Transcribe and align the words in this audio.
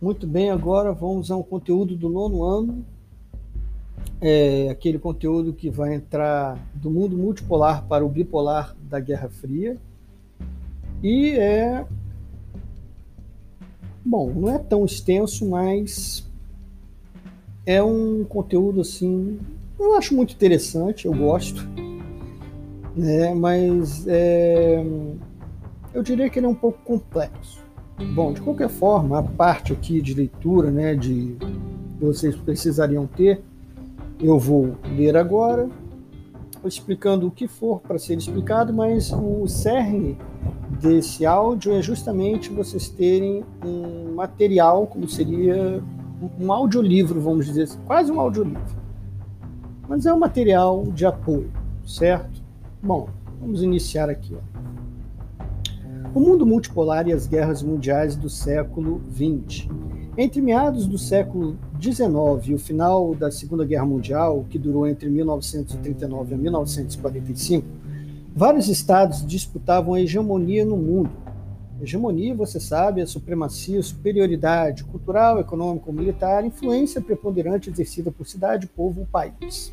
Muito 0.00 0.26
bem, 0.26 0.50
agora 0.50 0.92
vamos 0.94 1.30
a 1.30 1.36
um 1.36 1.42
conteúdo 1.42 1.94
do 1.94 2.08
nono 2.08 2.42
ano, 2.42 2.86
é 4.18 4.70
aquele 4.70 4.98
conteúdo 4.98 5.52
que 5.52 5.68
vai 5.68 5.94
entrar 5.94 6.58
do 6.74 6.90
mundo 6.90 7.18
multipolar 7.18 7.84
para 7.86 8.02
o 8.02 8.08
bipolar 8.08 8.74
da 8.88 8.98
Guerra 8.98 9.28
Fria. 9.28 9.76
E 11.02 11.32
é. 11.32 11.84
Bom, 14.02 14.30
não 14.30 14.48
é 14.48 14.58
tão 14.58 14.86
extenso, 14.86 15.46
mas 15.46 16.26
é 17.66 17.82
um 17.82 18.24
conteúdo 18.24 18.80
assim. 18.80 19.38
Eu 19.78 19.94
acho 19.96 20.14
muito 20.14 20.32
interessante, 20.32 21.06
eu 21.06 21.14
gosto, 21.14 21.62
né? 22.96 23.34
mas 23.34 24.06
é, 24.06 24.82
eu 25.92 26.02
diria 26.02 26.30
que 26.30 26.38
ele 26.38 26.46
é 26.46 26.48
um 26.48 26.54
pouco 26.54 26.78
complexo. 26.84 27.69
Bom, 28.14 28.32
de 28.32 28.40
qualquer 28.40 28.68
forma, 28.68 29.18
a 29.18 29.22
parte 29.22 29.72
aqui 29.72 30.00
de 30.00 30.14
leitura, 30.14 30.70
né, 30.70 30.94
de 30.94 31.36
vocês 32.00 32.34
precisariam 32.34 33.06
ter, 33.06 33.42
eu 34.18 34.38
vou 34.38 34.74
ler 34.96 35.16
agora, 35.16 35.68
explicando 36.64 37.26
o 37.26 37.30
que 37.30 37.46
for 37.46 37.80
para 37.80 37.98
ser 37.98 38.16
explicado, 38.16 38.72
mas 38.72 39.12
o 39.12 39.46
cerne 39.46 40.16
desse 40.80 41.26
áudio 41.26 41.72
é 41.72 41.82
justamente 41.82 42.50
vocês 42.50 42.88
terem 42.88 43.44
um 43.64 44.14
material, 44.14 44.86
como 44.86 45.08
seria 45.08 45.82
um 46.38 46.52
audiolivro, 46.52 47.20
vamos 47.20 47.46
dizer 47.46 47.62
assim, 47.64 47.78
quase 47.86 48.10
um 48.10 48.18
audiolivro. 48.18 48.80
Mas 49.88 50.06
é 50.06 50.12
um 50.12 50.18
material 50.18 50.84
de 50.94 51.04
apoio, 51.04 51.50
certo? 51.86 52.42
Bom, 52.82 53.08
vamos 53.40 53.62
iniciar 53.62 54.08
aqui. 54.08 54.34
Ó. 54.34 54.49
O 56.12 56.18
mundo 56.18 56.44
multipolar 56.44 57.06
e 57.06 57.12
as 57.12 57.28
guerras 57.28 57.62
mundiais 57.62 58.16
do 58.16 58.28
século 58.28 59.00
XX. 59.12 59.68
Entre 60.18 60.42
meados 60.42 60.84
do 60.84 60.98
século 60.98 61.56
XIX 61.80 62.48
e 62.48 62.54
o 62.54 62.58
final 62.58 63.14
da 63.14 63.30
Segunda 63.30 63.64
Guerra 63.64 63.86
Mundial, 63.86 64.44
que 64.50 64.58
durou 64.58 64.88
entre 64.88 65.08
1939 65.08 66.34
e 66.34 66.38
1945, 66.38 67.64
vários 68.34 68.66
estados 68.66 69.24
disputavam 69.24 69.94
a 69.94 70.00
hegemonia 70.00 70.64
no 70.64 70.76
mundo. 70.76 71.12
Hegemonia, 71.80 72.34
você 72.34 72.58
sabe, 72.58 73.00
é 73.00 73.06
supremacia, 73.06 73.80
superioridade 73.80 74.82
cultural, 74.82 75.38
econômica 75.38 75.86
ou 75.86 75.92
militar, 75.92 76.44
influência 76.44 77.00
preponderante 77.00 77.70
exercida 77.70 78.10
por 78.10 78.26
cidade, 78.26 78.66
povo 78.66 79.02
ou 79.02 79.06
país. 79.06 79.72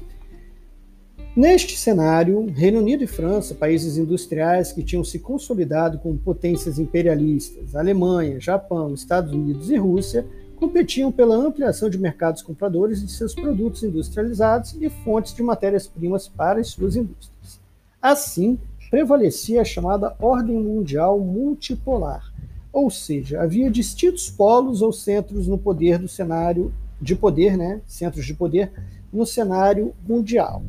Neste 1.38 1.78
cenário, 1.78 2.48
Reino 2.52 2.80
Unido 2.80 3.04
e 3.04 3.08
França, 3.08 3.54
países 3.54 3.96
industriais 3.96 4.72
que 4.72 4.82
tinham 4.82 5.04
se 5.04 5.20
consolidado 5.20 6.00
como 6.00 6.18
potências 6.18 6.80
imperialistas, 6.80 7.76
Alemanha, 7.76 8.40
Japão, 8.40 8.92
Estados 8.96 9.32
Unidos 9.32 9.70
e 9.70 9.78
Rússia, 9.78 10.26
competiam 10.56 11.12
pela 11.12 11.36
ampliação 11.36 11.92
de 11.92 12.00
mercados 12.00 12.42
compradores 12.42 13.06
de 13.06 13.12
seus 13.12 13.36
produtos 13.36 13.84
industrializados 13.84 14.76
e 14.82 14.90
fontes 14.90 15.32
de 15.36 15.44
matérias-primas 15.44 16.28
para 16.28 16.60
as 16.60 16.70
suas 16.70 16.96
indústrias. 16.96 17.60
Assim, 18.02 18.58
prevalecia 18.90 19.62
a 19.62 19.64
chamada 19.64 20.16
ordem 20.20 20.60
mundial 20.60 21.20
multipolar, 21.20 22.34
ou 22.74 22.90
seja, 22.90 23.44
havia 23.44 23.70
distintos 23.70 24.28
polos 24.28 24.82
ou 24.82 24.92
centros 24.92 25.48
no 25.48 25.60
poder 25.60 26.00
do 26.00 26.08
cenário 26.08 26.74
de 27.00 27.16
poder, 27.16 27.56
né, 27.56 27.80
centros 27.86 28.26
de 28.26 28.34
poder 28.34 28.72
no 29.14 29.24
cenário 29.24 29.94
mundial 30.04 30.64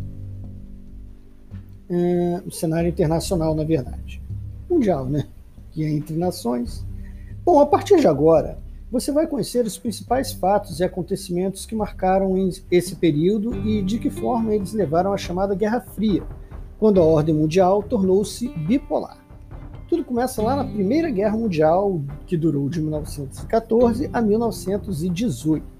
uh, 1.90 2.46
o 2.46 2.50
cenário 2.50 2.88
internacional, 2.88 3.54
na 3.54 3.64
verdade. 3.64 4.22
Mundial, 4.68 5.06
né? 5.06 5.26
Que 5.70 5.84
é 5.84 5.90
entre 5.90 6.16
nações. 6.16 6.84
Bom, 7.44 7.60
a 7.60 7.66
partir 7.66 7.98
de 8.00 8.06
agora, 8.06 8.58
você 8.90 9.12
vai 9.12 9.26
conhecer 9.26 9.64
os 9.66 9.76
principais 9.76 10.32
fatos 10.32 10.80
e 10.80 10.84
acontecimentos 10.84 11.66
que 11.66 11.74
marcaram 11.74 12.34
esse 12.70 12.96
período 12.96 13.54
e 13.66 13.82
de 13.82 13.98
que 13.98 14.10
forma 14.10 14.54
eles 14.54 14.72
levaram 14.72 15.12
à 15.12 15.16
chamada 15.16 15.54
Guerra 15.54 15.80
Fria, 15.80 16.22
quando 16.78 17.00
a 17.00 17.04
ordem 17.04 17.34
mundial 17.34 17.82
tornou-se 17.82 18.48
bipolar. 18.48 19.18
Tudo 19.88 20.04
começa 20.04 20.42
lá 20.42 20.56
na 20.56 20.64
Primeira 20.64 21.10
Guerra 21.10 21.36
Mundial, 21.36 22.02
que 22.26 22.36
durou 22.36 22.68
de 22.68 22.80
1914 22.80 24.10
a 24.12 24.20
1918. 24.20 25.77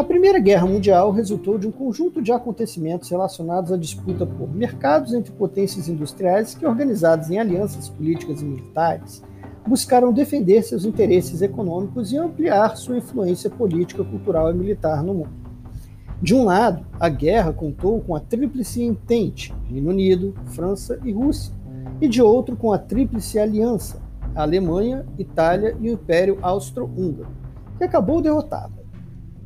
A 0.00 0.04
Primeira 0.04 0.38
Guerra 0.38 0.66
Mundial 0.66 1.10
resultou 1.10 1.58
de 1.58 1.68
um 1.68 1.70
conjunto 1.70 2.22
de 2.22 2.32
acontecimentos 2.32 3.10
relacionados 3.10 3.70
à 3.70 3.76
disputa 3.76 4.24
por 4.24 4.50
mercados 4.50 5.12
entre 5.12 5.30
potências 5.30 5.90
industriais 5.90 6.54
que, 6.54 6.64
organizadas 6.64 7.30
em 7.30 7.38
alianças 7.38 7.90
políticas 7.90 8.40
e 8.40 8.46
militares, 8.46 9.22
buscaram 9.66 10.10
defender 10.10 10.62
seus 10.62 10.86
interesses 10.86 11.42
econômicos 11.42 12.12
e 12.12 12.16
ampliar 12.16 12.78
sua 12.78 12.96
influência 12.96 13.50
política, 13.50 14.02
cultural 14.02 14.50
e 14.50 14.54
militar 14.54 15.02
no 15.02 15.12
mundo. 15.12 15.34
De 16.22 16.34
um 16.34 16.44
lado, 16.44 16.82
a 16.98 17.10
guerra 17.10 17.52
contou 17.52 18.00
com 18.00 18.16
a 18.16 18.20
Tríplice 18.20 18.82
Entente, 18.82 19.54
Reino 19.68 19.90
Unido, 19.90 20.34
França 20.46 20.98
e 21.04 21.12
Rússia, 21.12 21.52
e 22.00 22.08
de 22.08 22.22
outro 22.22 22.56
com 22.56 22.72
a 22.72 22.78
Tríplice 22.78 23.38
Aliança, 23.38 24.00
Alemanha, 24.34 25.04
Itália 25.18 25.76
e 25.78 25.90
o 25.90 25.92
Império 25.92 26.38
Austro-Húngaro, 26.40 27.28
que 27.76 27.84
acabou 27.84 28.22
derrotada. 28.22 28.79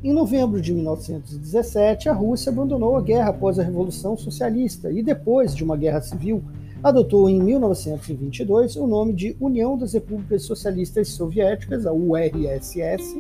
Em 0.05 0.13
novembro 0.13 0.61
de 0.61 0.75
1917, 0.75 2.11
a 2.11 2.13
Rússia 2.13 2.53
abandonou 2.53 2.95
a 2.95 3.01
guerra 3.01 3.31
após 3.31 3.59
a 3.59 3.63
Revolução 3.63 4.19
Socialista 4.19 4.93
e, 4.93 5.03
depois 5.03 5.57
de 5.57 5.65
uma 5.65 5.79
guerra 5.79 6.03
civil, 6.03 6.45
adotou 6.83 7.27
em 7.27 7.43
1922 7.43 8.77
o 8.77 8.87
nome 8.87 9.15
de 9.15 9.35
União 9.41 9.79
das 9.79 9.95
Repúblicas 9.95 10.43
Socialistas 10.43 11.09
Soviéticas, 11.09 11.87
a 11.87 11.93
URSS, 11.95 13.17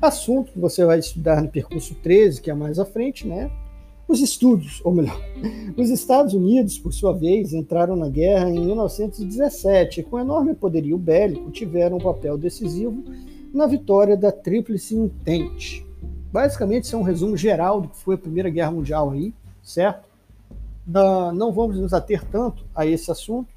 assunto 0.00 0.52
que 0.52 0.60
você 0.60 0.84
vai 0.84 1.00
estudar 1.00 1.42
no 1.42 1.48
percurso 1.48 1.96
13, 1.96 2.42
que 2.42 2.48
é 2.48 2.54
mais 2.54 2.78
à 2.78 2.84
frente, 2.84 3.26
né? 3.26 3.50
Os 4.06 4.20
estudos, 4.20 4.80
ou 4.84 4.94
melhor, 4.94 5.20
os 5.76 5.90
Estados 5.90 6.32
Unidos, 6.32 6.78
por 6.78 6.92
sua 6.92 7.12
vez, 7.12 7.52
entraram 7.52 7.96
na 7.96 8.08
guerra 8.08 8.48
em 8.48 8.64
1917 8.66 9.98
e, 9.98 10.04
com 10.04 10.16
enorme 10.16 10.54
poderio 10.54 10.96
bélico, 10.96 11.50
tiveram 11.50 11.96
um 11.96 12.00
papel 12.00 12.38
decisivo 12.38 13.02
na 13.52 13.66
vitória 13.66 14.16
da 14.16 14.30
Tríplice 14.30 14.94
Entente. 14.94 15.87
Basicamente, 16.32 16.84
isso 16.84 16.96
é 16.96 16.98
um 16.98 17.02
resumo 17.02 17.36
geral 17.36 17.80
do 17.80 17.88
que 17.88 17.96
foi 17.96 18.14
a 18.14 18.18
Primeira 18.18 18.50
Guerra 18.50 18.70
Mundial 18.70 19.10
aí, 19.10 19.32
certo? 19.62 20.08
não 21.34 21.52
vamos 21.52 21.76
nos 21.76 21.92
ater 21.92 22.24
tanto 22.24 22.64
a 22.74 22.86
esse 22.86 23.10
assunto. 23.10 23.48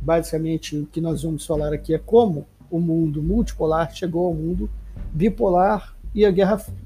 Basicamente, 0.00 0.76
o 0.76 0.86
que 0.86 1.00
nós 1.00 1.22
vamos 1.22 1.46
falar 1.46 1.72
aqui 1.72 1.94
é 1.94 1.98
como 1.98 2.46
o 2.70 2.78
mundo 2.78 3.22
multipolar 3.22 3.94
chegou 3.94 4.26
ao 4.26 4.34
mundo 4.34 4.68
bipolar 5.12 5.96
e 6.14 6.24
a 6.24 6.30
Guerra 6.30 6.58
Fria. 6.58 6.76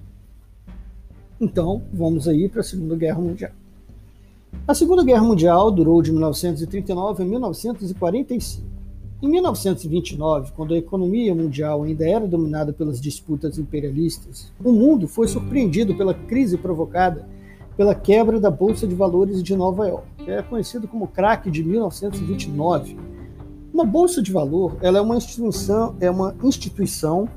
Então, 1.40 1.82
vamos 1.92 2.28
aí 2.28 2.48
para 2.48 2.60
a 2.60 2.64
Segunda 2.64 2.94
Guerra 2.94 3.18
Mundial. 3.18 3.50
A 4.66 4.74
Segunda 4.74 5.02
Guerra 5.02 5.22
Mundial 5.22 5.70
durou 5.70 6.00
de 6.02 6.12
1939 6.12 7.22
a 7.22 7.26
1945. 7.26 8.69
Em 9.22 9.28
1929, 9.28 10.52
quando 10.56 10.72
a 10.72 10.78
economia 10.78 11.34
mundial 11.34 11.82
ainda 11.82 12.08
era 12.08 12.26
dominada 12.26 12.72
pelas 12.72 12.98
disputas 12.98 13.58
imperialistas, 13.58 14.50
o 14.64 14.72
mundo 14.72 15.06
foi 15.06 15.28
surpreendido 15.28 15.94
pela 15.94 16.14
crise 16.14 16.56
provocada 16.56 17.28
pela 17.76 17.94
quebra 17.94 18.40
da 18.40 18.50
Bolsa 18.50 18.86
de 18.86 18.94
Valores 18.94 19.42
de 19.42 19.54
Nova 19.54 19.86
York, 19.86 20.06
que 20.24 20.30
é 20.30 20.42
conhecido 20.42 20.88
como 20.88 21.06
crack 21.06 21.50
de 21.50 21.62
1929. 21.62 22.96
Uma 23.74 23.84
bolsa 23.84 24.22
de 24.22 24.32
valor 24.32 24.78
ela 24.80 24.96
é 24.96 25.00
uma 25.02 25.16
instituição, 25.16 25.94
é 26.00 26.10
uma 26.10 26.34
instituição 26.42 27.28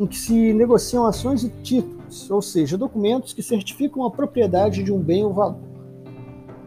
em 0.00 0.06
que 0.06 0.16
se 0.16 0.54
negociam 0.54 1.04
ações 1.04 1.44
e 1.44 1.50
títulos, 1.62 2.30
ou 2.30 2.40
seja, 2.40 2.78
documentos 2.78 3.34
que 3.34 3.42
certificam 3.42 4.04
a 4.04 4.10
propriedade 4.10 4.82
de 4.82 4.90
um 4.90 4.98
bem 4.98 5.22
ou 5.22 5.34
valor. 5.34 5.75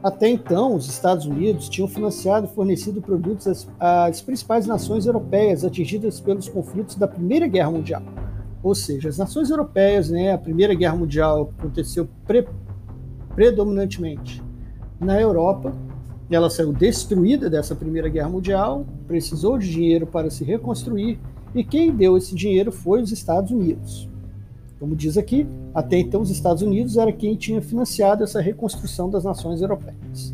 Até 0.01 0.29
então, 0.29 0.75
os 0.75 0.87
Estados 0.87 1.25
Unidos 1.25 1.67
tinham 1.67 1.87
financiado 1.87 2.47
e 2.47 2.55
fornecido 2.55 3.01
produtos 3.01 3.47
às, 3.47 3.67
às, 3.77 4.21
principais 4.21 4.65
nações 4.65 5.05
europeias 5.05 5.65
atingidas 5.65 6.21
pelos 6.21 6.47
conflitos 6.47 6.95
da 6.95 7.05
Primeira 7.05 7.47
Guerra 7.47 7.71
Mundial. 7.71 8.01
Ou 8.63 8.73
seja, 8.73 9.09
as 9.09 9.17
nações 9.17 9.49
europeias, 9.49 10.09
né, 10.09 10.31
a 10.31 10.37
Primeira 10.37 10.73
Guerra 10.73 10.95
Mundial 10.95 11.51
aconteceu 11.57 12.07
pre, 12.25 12.47
predominantemente 13.35 14.41
na 14.99 15.19
Europa. 15.19 15.73
Ela 16.31 16.49
saiu 16.49 16.71
destruída 16.71 17.49
dessa 17.49 17.75
Primeira 17.75 18.07
Guerra 18.07 18.29
Mundial, 18.29 18.85
precisou 19.05 19.57
de 19.57 19.69
dinheiro 19.69 20.07
para 20.07 20.29
se 20.29 20.45
reconstruir, 20.45 21.19
e 21.53 21.63
quem 21.63 21.93
deu 21.93 22.15
esse 22.15 22.35
dinheiro 22.35 22.71
foi 22.71 23.01
os 23.01 23.11
Estados 23.11 23.51
Unidos. 23.51 24.08
Como 24.79 24.95
diz 24.95 25.17
aqui, 25.17 25.45
até 25.73 25.97
então 25.97 26.21
os 26.21 26.29
Estados 26.29 26.63
Unidos 26.63 26.95
era 26.95 27.11
quem 27.11 27.35
tinha 27.35 27.61
financiado 27.61 28.23
essa 28.23 28.39
reconstrução 28.39 29.09
das 29.09 29.25
nações 29.25 29.61
europeias. 29.61 30.33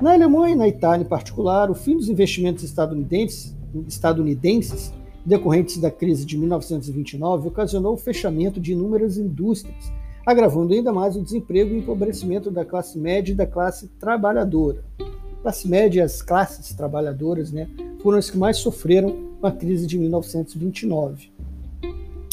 Na 0.00 0.12
Alemanha 0.12 0.54
e 0.54 0.58
na 0.58 0.68
Itália 0.68 1.04
em 1.04 1.08
particular, 1.08 1.70
o 1.70 1.74
fim 1.74 1.96
dos 1.96 2.08
investimentos 2.08 2.62
estadunidenses, 2.62 3.56
estadunidenses 3.88 4.92
decorrentes 5.26 5.76
da 5.78 5.90
crise 5.90 6.24
de 6.24 6.38
1929 6.38 7.48
ocasionou 7.48 7.94
o 7.94 7.98
fechamento 7.98 8.60
de 8.60 8.72
inúmeras 8.72 9.18
indústrias, 9.18 9.92
agravando 10.24 10.72
ainda 10.72 10.92
mais 10.92 11.16
o 11.16 11.22
desemprego 11.22 11.74
e 11.74 11.78
o 11.78 11.78
empobrecimento 11.80 12.50
da 12.50 12.64
classe 12.64 12.98
média 12.98 13.32
e 13.32 13.36
da 13.36 13.46
classe 13.46 13.88
trabalhadora. 13.98 14.84
A 15.00 15.42
classe 15.42 15.68
média 15.68 16.00
e 16.00 16.02
as 16.02 16.22
classes 16.22 16.72
trabalhadoras 16.74 17.50
né, 17.50 17.68
foram 18.02 18.18
as 18.18 18.30
que 18.30 18.38
mais 18.38 18.58
sofreram 18.58 19.34
com 19.40 19.46
a 19.46 19.52
crise 19.52 19.86
de 19.86 19.98
1929. 19.98 21.30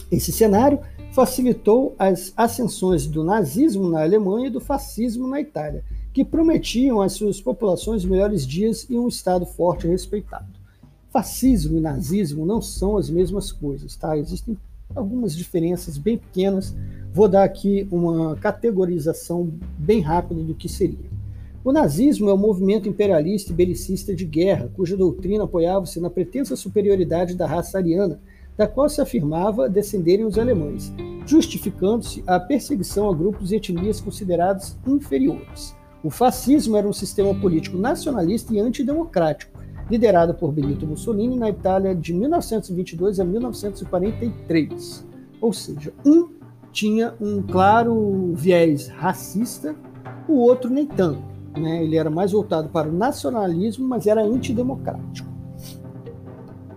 Esse 0.10 0.32
cenário 0.32 0.80
facilitou 1.18 1.96
as 1.98 2.32
ascensões 2.38 3.08
do 3.08 3.24
nazismo 3.24 3.90
na 3.90 4.04
Alemanha 4.04 4.50
e 4.50 4.52
do 4.52 4.62
fascismo 4.62 5.28
na 5.28 5.42
Itália, 5.42 5.84
que 6.14 6.24
prometiam 6.24 7.02
às 7.02 7.14
suas 7.14 7.42
populações 7.42 8.06
melhores 8.06 8.46
dias 8.46 8.86
e 8.88 9.00
um 9.00 9.08
Estado 9.08 9.44
forte 9.44 9.88
e 9.88 9.90
respeitado. 9.90 10.46
Fascismo 11.10 11.80
e 11.80 11.82
nazismo 11.82 12.46
não 12.46 12.62
são 12.62 12.98
as 12.98 13.10
mesmas 13.10 13.52
coisas, 13.52 13.96
tá? 13.96 14.16
Existem 14.16 14.56
algumas 14.96 15.36
diferenças 15.36 15.98
bem 15.98 16.20
pequenas. 16.20 16.76
Vou 17.12 17.28
dar 17.28 17.46
aqui 17.46 17.88
uma 17.92 18.36
categorização 18.36 19.52
bem 19.76 20.02
rápida 20.02 20.44
do 20.44 20.54
que 20.54 20.70
seria. 20.70 21.10
O 21.64 21.72
nazismo 21.72 22.30
é 22.30 22.34
um 22.36 22.38
movimento 22.38 22.88
imperialista 22.88 23.52
e 23.52 23.56
belicista 23.56 24.14
de 24.14 24.24
guerra, 24.24 24.72
cuja 24.76 24.96
doutrina 24.96 25.46
apoiava-se 25.46 26.00
na 26.00 26.12
pretensa 26.12 26.56
superioridade 26.56 27.34
da 27.34 27.48
raça 27.48 27.80
ariana, 27.80 28.20
da 28.58 28.68
qual 28.68 28.90
se 28.90 29.00
afirmava 29.00 29.70
descenderem 29.70 30.26
os 30.26 30.38
alemães, 30.38 30.92
justificando-se 31.26 32.24
a 32.26 32.40
perseguição 32.40 33.10
a 33.10 33.14
grupos 33.14 33.52
e 33.52 33.56
etnias 33.58 34.02
considerados 34.02 34.76
inferiores. 34.88 35.76
O 36.04 36.10
fascismo 36.10 36.76
era 36.76 36.88
um 36.88 36.94
sistema 36.94 37.34
político 37.36 37.78
nacionalista 37.78 38.54
e 38.54 38.60
antidemocrático, 38.60 39.58
liderado 39.90 40.34
por 40.34 40.52
Benito 40.52 40.88
Mussolini 40.88 41.38
na 41.38 41.50
Itália 41.50 41.96
de 41.96 42.14
1922 42.14 43.20
a 43.20 43.26
1943. 43.26 45.08
Ou 45.40 45.54
seja, 45.54 45.94
um 46.06 46.30
tinha 46.72 47.14
um 47.20 47.42
claro 47.42 48.34
viés 48.36 48.88
racista, 48.88 49.76
o 50.28 50.34
outro 50.34 50.70
nem 50.70 50.86
tanto. 50.86 51.24
Né? 51.58 51.84
Ele 51.84 51.98
era 51.98 52.10
mais 52.10 52.32
voltado 52.32 52.70
para 52.70 52.88
o 52.88 52.94
nacionalismo, 52.94 53.88
mas 53.88 54.06
era 54.06 54.24
antidemocrático. 54.24 55.37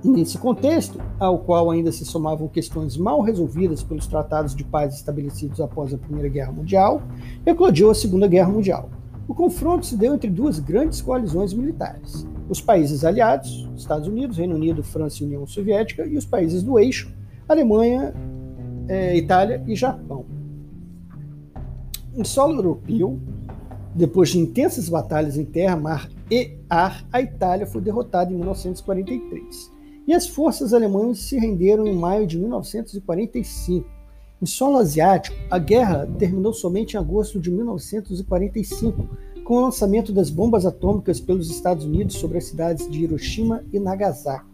Nesse 0.02 0.38
contexto, 0.38 0.98
ao 1.18 1.40
qual 1.40 1.70
ainda 1.70 1.92
se 1.92 2.06
somavam 2.06 2.48
questões 2.48 2.96
mal 2.96 3.20
resolvidas 3.20 3.82
pelos 3.82 4.06
tratados 4.06 4.54
de 4.54 4.64
paz 4.64 4.94
estabelecidos 4.94 5.60
após 5.60 5.92
a 5.92 5.98
Primeira 5.98 6.28
Guerra 6.28 6.52
Mundial, 6.52 7.02
eclodiu 7.44 7.90
a 7.90 7.94
Segunda 7.94 8.26
Guerra 8.26 8.48
Mundial. 8.48 8.88
O 9.28 9.34
confronto 9.34 9.84
se 9.84 9.98
deu 9.98 10.14
entre 10.14 10.30
duas 10.30 10.58
grandes 10.58 11.02
coalizões 11.02 11.52
militares: 11.52 12.26
os 12.48 12.62
países 12.62 13.04
aliados, 13.04 13.68
Estados 13.76 14.08
Unidos, 14.08 14.38
Reino 14.38 14.54
Unido, 14.54 14.82
França 14.82 15.22
e 15.22 15.26
União 15.26 15.46
Soviética, 15.46 16.06
e 16.06 16.16
os 16.16 16.24
países 16.24 16.62
do 16.62 16.78
eixo, 16.78 17.12
Alemanha, 17.46 18.14
é, 18.88 19.14
Itália 19.18 19.62
e 19.66 19.76
Japão. 19.76 20.24
Em 22.14 22.24
solo 22.24 22.54
europeu, 22.54 23.20
depois 23.94 24.30
de 24.30 24.38
intensas 24.38 24.88
batalhas 24.88 25.36
em 25.36 25.44
terra, 25.44 25.76
mar 25.76 26.08
e 26.30 26.56
ar, 26.70 27.04
a 27.12 27.20
Itália 27.20 27.66
foi 27.66 27.82
derrotada 27.82 28.32
em 28.32 28.36
1943 28.36 29.78
e 30.10 30.12
as 30.12 30.26
forças 30.26 30.74
alemãs 30.74 31.20
se 31.20 31.38
renderam 31.38 31.86
em 31.86 31.94
maio 31.94 32.26
de 32.26 32.36
1945. 32.36 33.88
Em 34.42 34.44
solo 34.44 34.78
asiático, 34.78 35.36
a 35.48 35.56
guerra 35.56 36.04
terminou 36.18 36.52
somente 36.52 36.94
em 36.94 36.96
agosto 36.98 37.38
de 37.38 37.48
1945, 37.48 39.08
com 39.44 39.54
o 39.54 39.60
lançamento 39.60 40.12
das 40.12 40.28
bombas 40.28 40.66
atômicas 40.66 41.20
pelos 41.20 41.48
Estados 41.48 41.84
Unidos 41.84 42.16
sobre 42.16 42.38
as 42.38 42.46
cidades 42.46 42.90
de 42.90 43.04
Hiroshima 43.04 43.62
e 43.72 43.78
Nagasaki, 43.78 44.50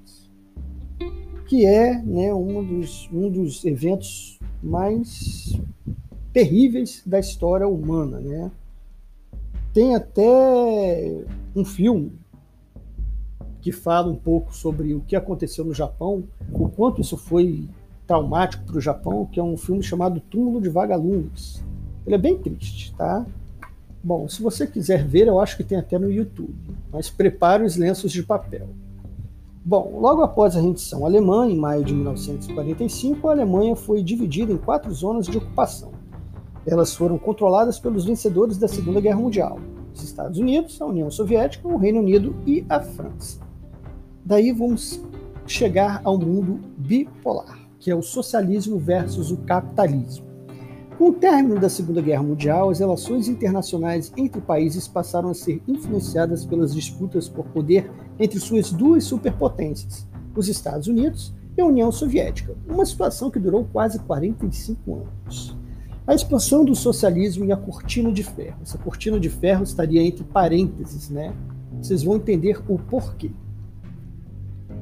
que 1.47 1.65
é 1.65 2.03
né, 2.03 2.35
um, 2.35 2.63
dos, 2.63 3.09
um 3.11 3.31
dos 3.31 3.65
eventos 3.65 4.39
mais 4.63 5.59
terríveis 6.35 7.01
da 7.07 7.19
história 7.19 7.67
humana. 7.67 8.21
Né? 8.21 8.51
Tem 9.73 9.95
até 9.95 11.25
um 11.55 11.65
filme 11.65 12.13
que 13.67 13.73
fala 13.73 14.09
um 14.09 14.15
pouco 14.15 14.55
sobre 14.55 14.95
o 14.95 15.01
que 15.01 15.17
aconteceu 15.17 15.65
no 15.65 15.75
Japão, 15.75 16.23
o 16.53 16.69
quanto 16.69 17.01
isso 17.01 17.17
foi 17.17 17.69
traumático 18.07 18.65
para 18.65 18.77
o 18.77 18.81
Japão, 18.81 19.27
que 19.27 19.41
é 19.41 19.43
um 19.43 19.57
filme 19.57 19.83
chamado 19.83 20.21
Túmulo 20.21 20.61
de 20.61 20.69
Vagalumes. 20.69 21.65
Ele 22.07 22.15
é 22.15 22.19
bem 22.19 22.39
triste, 22.39 22.95
tá? 22.95 23.27
Bom, 24.05 24.29
se 24.29 24.41
você 24.41 24.69
quiser 24.69 25.05
ver, 25.05 25.27
eu 25.27 25.41
acho 25.41 25.57
que 25.57 25.65
tem 25.65 25.77
até 25.77 25.99
no 25.99 26.09
YouTube, 26.09 26.55
mas 26.93 27.11
prepare 27.11 27.65
os 27.65 27.75
lenços 27.75 28.13
de 28.13 28.23
papel. 28.23 28.69
Bom, 29.65 29.99
logo 29.99 30.23
após 30.23 30.55
a 30.55 30.61
rendição 30.61 31.05
alemã, 31.05 31.49
em 31.49 31.57
maio 31.57 31.83
de 31.83 31.93
1945, 31.93 33.29
a 33.29 33.33
Alemanha 33.33 33.75
foi 33.75 34.01
dividida 34.01 34.53
em 34.53 34.59
quatro 34.59 34.95
zonas 34.95 35.27
de 35.27 35.39
ocupação. 35.39 35.91
Elas 36.65 36.95
foram 36.95 37.19
controladas 37.19 37.81
pelos 37.81 38.05
vencedores 38.05 38.59
da 38.59 38.69
Segunda 38.69 39.01
Guerra 39.01 39.19
Mundial: 39.19 39.59
os 39.93 40.05
Estados 40.05 40.39
Unidos, 40.39 40.81
a 40.81 40.87
União 40.87 41.11
Soviética, 41.11 41.67
o 41.67 41.77
Reino 41.77 41.99
Unido 41.99 42.37
e 42.47 42.65
a 42.69 42.79
França. 42.79 43.45
Daí 44.27 44.51
vamos 44.51 45.01
chegar 45.47 46.01
ao 46.03 46.19
mundo 46.19 46.59
bipolar, 46.77 47.61
que 47.79 47.93
é 47.93 47.95
o 47.95 48.03
socialismo 48.03 48.77
versus 48.77 49.31
o 49.31 49.37
capitalismo. 49.37 50.27
Com 50.99 51.11
o 51.11 51.13
término 51.13 51.61
da 51.61 51.69
Segunda 51.69 52.03
Guerra 52.03 52.25
Mundial, 52.25 52.71
as 52.71 52.81
relações 52.81 53.29
internacionais 53.29 54.13
entre 54.17 54.41
países 54.41 54.89
passaram 54.89 55.29
a 55.29 55.35
ser 55.35 55.63
influenciadas 55.69 56.45
pelas 56.45 56.75
disputas 56.75 57.29
por 57.29 57.47
poder 57.47 57.89
entre 58.19 58.41
suas 58.41 58.73
duas 58.73 59.05
superpotências, 59.05 60.09
os 60.35 60.49
Estados 60.49 60.89
Unidos 60.89 61.33
e 61.57 61.61
a 61.61 61.65
União 61.65 61.93
Soviética, 61.93 62.57
uma 62.69 62.85
situação 62.85 63.31
que 63.31 63.39
durou 63.39 63.65
quase 63.73 64.01
45 64.01 64.93
anos. 64.93 65.57
A 66.05 66.13
expansão 66.13 66.65
do 66.65 66.75
socialismo 66.75 67.45
e 67.45 67.53
a 67.53 67.57
cortina 67.57 68.11
de 68.11 68.25
ferro. 68.25 68.59
Essa 68.61 68.77
cortina 68.77 69.21
de 69.21 69.31
ferro 69.31 69.63
estaria 69.63 70.03
entre 70.03 70.25
parênteses, 70.25 71.11
né? 71.11 71.33
Vocês 71.81 72.03
vão 72.03 72.17
entender 72.17 72.61
o 72.69 72.77
porquê. 72.77 73.31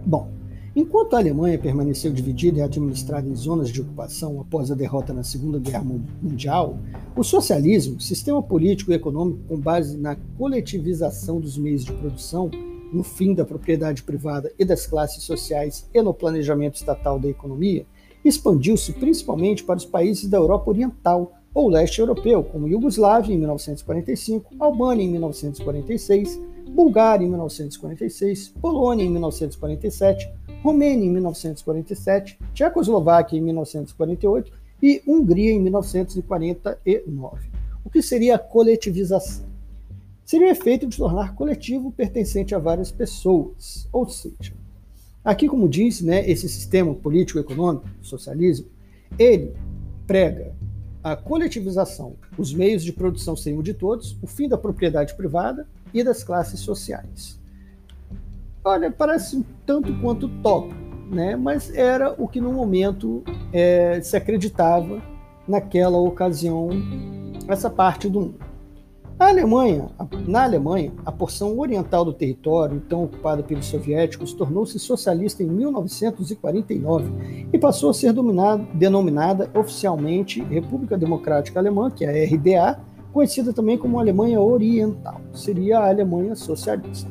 Bom, 0.07 0.29
enquanto 0.77 1.15
a 1.15 1.19
Alemanha 1.19 1.59
permaneceu 1.59 2.13
dividida 2.13 2.59
e 2.59 2.63
administrada 2.63 3.27
em 3.27 3.35
zonas 3.35 3.71
de 3.71 3.81
ocupação 3.81 4.39
após 4.39 4.71
a 4.71 4.75
derrota 4.75 5.15
na 5.15 5.23
Segunda 5.23 5.59
Guerra 5.59 5.85
Mundial, 6.23 6.79
o 7.17 7.25
socialismo, 7.25 7.99
sistema 8.01 8.43
político 8.43 8.93
e 8.93 8.95
econômico 8.95 9.41
com 9.49 9.57
base 9.57 9.97
na 9.97 10.17
coletivização 10.37 11.41
dos 11.41 11.57
meios 11.57 11.85
de 11.85 11.93
produção, 11.93 12.51
no 12.93 13.03
fim 13.03 13.35
da 13.35 13.47
propriedade 13.47 14.03
privada 14.03 14.53
e 14.59 14.65
das 14.65 14.87
classes 14.87 15.25
sociais 15.25 15.89
e 15.93 16.03
no 16.03 16.13
planejamento 16.13 16.77
estatal 16.77 17.19
da 17.19 17.29
economia, 17.29 17.87
expandiu-se 18.23 18.93
principalmente 18.93 19.65
para 19.65 19.77
os 19.77 19.87
países 19.87 20.29
da 20.29 20.37
Europa 20.37 20.71
Oriental 20.71 21.33
ou 21.55 21.69
leste 21.69 22.01
europeu, 22.01 22.43
como 22.43 22.69
Iugoslávia 22.69 23.33
em 23.33 23.39
1945, 23.39 24.55
Albânia 24.59 25.05
em 25.05 25.11
1946, 25.11 26.41
Bulgária 26.75 27.25
em 27.25 27.29
1946, 27.29 28.49
Polônia 28.61 29.05
em 29.05 29.11
1947, 29.11 30.29
Romênia 30.61 31.07
em 31.07 31.11
1947, 31.11 32.37
Tchecoslováquia 32.53 33.39
em 33.39 33.43
1948 33.43 34.53
e 34.83 35.01
Hungria 35.07 35.53
em 35.53 35.61
1949. 35.61 37.49
O 37.85 37.91
que 37.91 38.03
seria 38.03 38.35
a 38.35 38.39
coletivização? 38.39 39.47
Seria 40.25 40.49
o 40.49 40.51
efeito 40.51 40.87
de 40.89 40.97
tornar 40.97 41.37
coletivo 41.37 41.93
pertencente 41.93 42.55
a 42.55 42.59
várias 42.59 42.91
pessoas, 42.91 43.89
ou 43.93 44.09
seja, 44.09 44.53
aqui 45.25 45.47
como 45.47 45.69
diz, 45.69 46.01
né, 46.01 46.29
esse 46.29 46.49
sistema 46.49 46.93
político-econômico, 46.93 47.89
socialismo, 48.03 48.67
ele 49.17 49.55
prega 50.09 50.53
a 51.05 51.15
coletivização, 51.15 52.17
os 52.37 52.53
meios 52.53 52.83
de 52.83 52.93
produção 52.93 53.37
seriam 53.37 53.63
de 53.63 53.75
todos, 53.75 54.17
o 54.21 54.27
fim 54.27 54.49
da 54.49 54.59
propriedade 54.59 55.15
privada 55.15 55.69
e 55.95 56.03
das 56.03 56.25
classes 56.25 56.61
sociais. 56.61 57.41
Olha, 58.65 58.91
parece 58.91 59.37
um 59.37 59.45
tanto 59.65 59.95
quanto 60.01 60.29
top, 60.43 60.75
né? 61.11 61.37
mas 61.37 61.73
era 61.75 62.15
o 62.19 62.27
que 62.27 62.41
no 62.41 62.53
momento 62.53 63.23
é, 63.53 64.01
se 64.01 64.17
acreditava 64.17 65.01
naquela 65.47 65.99
ocasião, 65.99 66.71
essa 67.47 67.71
parte 67.71 68.09
do 68.09 68.21
mundo. 68.21 68.55
A 69.17 69.29
Alemanha, 69.29 69.91
na 70.27 70.43
Alemanha, 70.43 70.93
a 71.07 71.13
porção 71.13 71.57
oriental 71.57 72.05
do 72.05 72.13
território, 72.13 72.83
então 72.85 73.05
ocupada 73.05 73.45
pelos 73.45 73.67
soviéticos, 73.67 74.33
tornou-se 74.33 74.77
socialista 74.81 75.41
em 75.41 75.47
1949 75.47 77.47
e 77.53 77.57
passou 77.57 77.91
a 77.91 77.95
ser 77.95 78.13
denominada 78.75 79.49
oficialmente 79.55 80.43
República 80.43 80.99
Democrática 80.99 81.61
Alemã, 81.61 81.93
que 81.93 82.05
é 82.05 82.09
a 82.09 82.27
RDA, 82.27 82.81
conhecida 83.15 83.53
também 83.53 83.79
como 83.79 84.01
Alemanha 84.01 84.41
Oriental, 84.41 85.21
seria 85.33 85.79
a 85.79 85.89
Alemanha 85.89 86.35
socialista. 86.35 87.09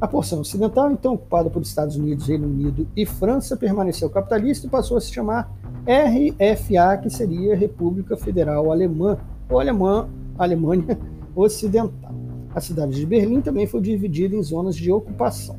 A 0.00 0.08
porção 0.08 0.40
ocidental, 0.40 0.90
então 0.90 1.12
ocupada 1.12 1.50
por 1.50 1.60
Estados 1.60 1.94
Unidos, 1.94 2.26
Reino 2.26 2.48
Unido 2.48 2.88
e 2.96 3.04
França, 3.04 3.54
permaneceu 3.54 4.08
capitalista 4.08 4.66
e 4.66 4.70
passou 4.70 4.96
a 4.96 5.00
se 5.00 5.12
chamar 5.12 5.52
RFA, 5.86 6.96
que 7.02 7.10
seria 7.10 7.54
República 7.54 8.16
Federal 8.16 8.72
Alemã, 8.72 9.18
ou 9.50 9.60
Alemã, 9.60 10.08
Alemanha 10.38 10.98
Ocidental. 11.36 12.14
A 12.54 12.60
cidade 12.60 12.94
de 12.94 13.04
Berlim 13.04 13.42
também 13.42 13.66
foi 13.66 13.82
dividida 13.82 14.34
em 14.34 14.42
zonas 14.42 14.74
de 14.74 14.90
ocupação. 14.90 15.56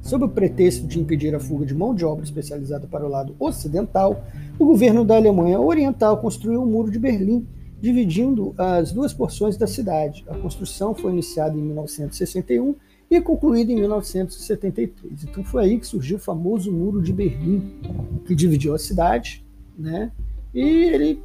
Sob 0.00 0.24
o 0.24 0.28
pretexto 0.28 0.86
de 0.86 1.00
impedir 1.00 1.34
a 1.34 1.40
fuga 1.40 1.66
de 1.66 1.74
mão 1.74 1.92
de 1.92 2.04
obra 2.04 2.24
especializada 2.24 2.86
para 2.86 3.04
o 3.04 3.08
lado 3.08 3.34
ocidental, 3.40 4.22
o 4.56 4.64
governo 4.64 5.04
da 5.04 5.16
Alemanha 5.16 5.60
Oriental 5.60 6.18
construiu 6.18 6.62
o 6.62 6.66
Muro 6.66 6.92
de 6.92 6.98
Berlim, 6.98 7.44
dividindo 7.80 8.54
as 8.58 8.92
duas 8.92 9.12
porções 9.12 9.56
da 9.56 9.66
cidade. 9.66 10.24
A 10.28 10.36
construção 10.38 10.94
foi 10.94 11.12
iniciada 11.12 11.56
em 11.56 11.62
1961 11.62 12.74
e 13.10 13.20
concluída 13.20 13.72
em 13.72 13.76
1973. 13.76 15.24
Então 15.24 15.42
foi 15.44 15.64
aí 15.64 15.78
que 15.78 15.86
surgiu 15.86 16.16
o 16.16 16.20
famoso 16.20 16.72
Muro 16.72 17.00
de 17.00 17.12
Berlim, 17.12 17.80
que 18.26 18.34
dividiu 18.34 18.74
a 18.74 18.78
cidade 18.78 19.46
né? 19.78 20.10
E 20.52 20.60
ele 20.60 21.22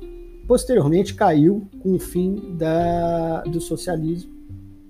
posteriormente 0.48 1.16
caiu 1.16 1.68
com 1.82 1.96
o 1.96 2.00
fim 2.00 2.56
da, 2.56 3.42
do 3.44 3.60
socialismo 3.60 4.32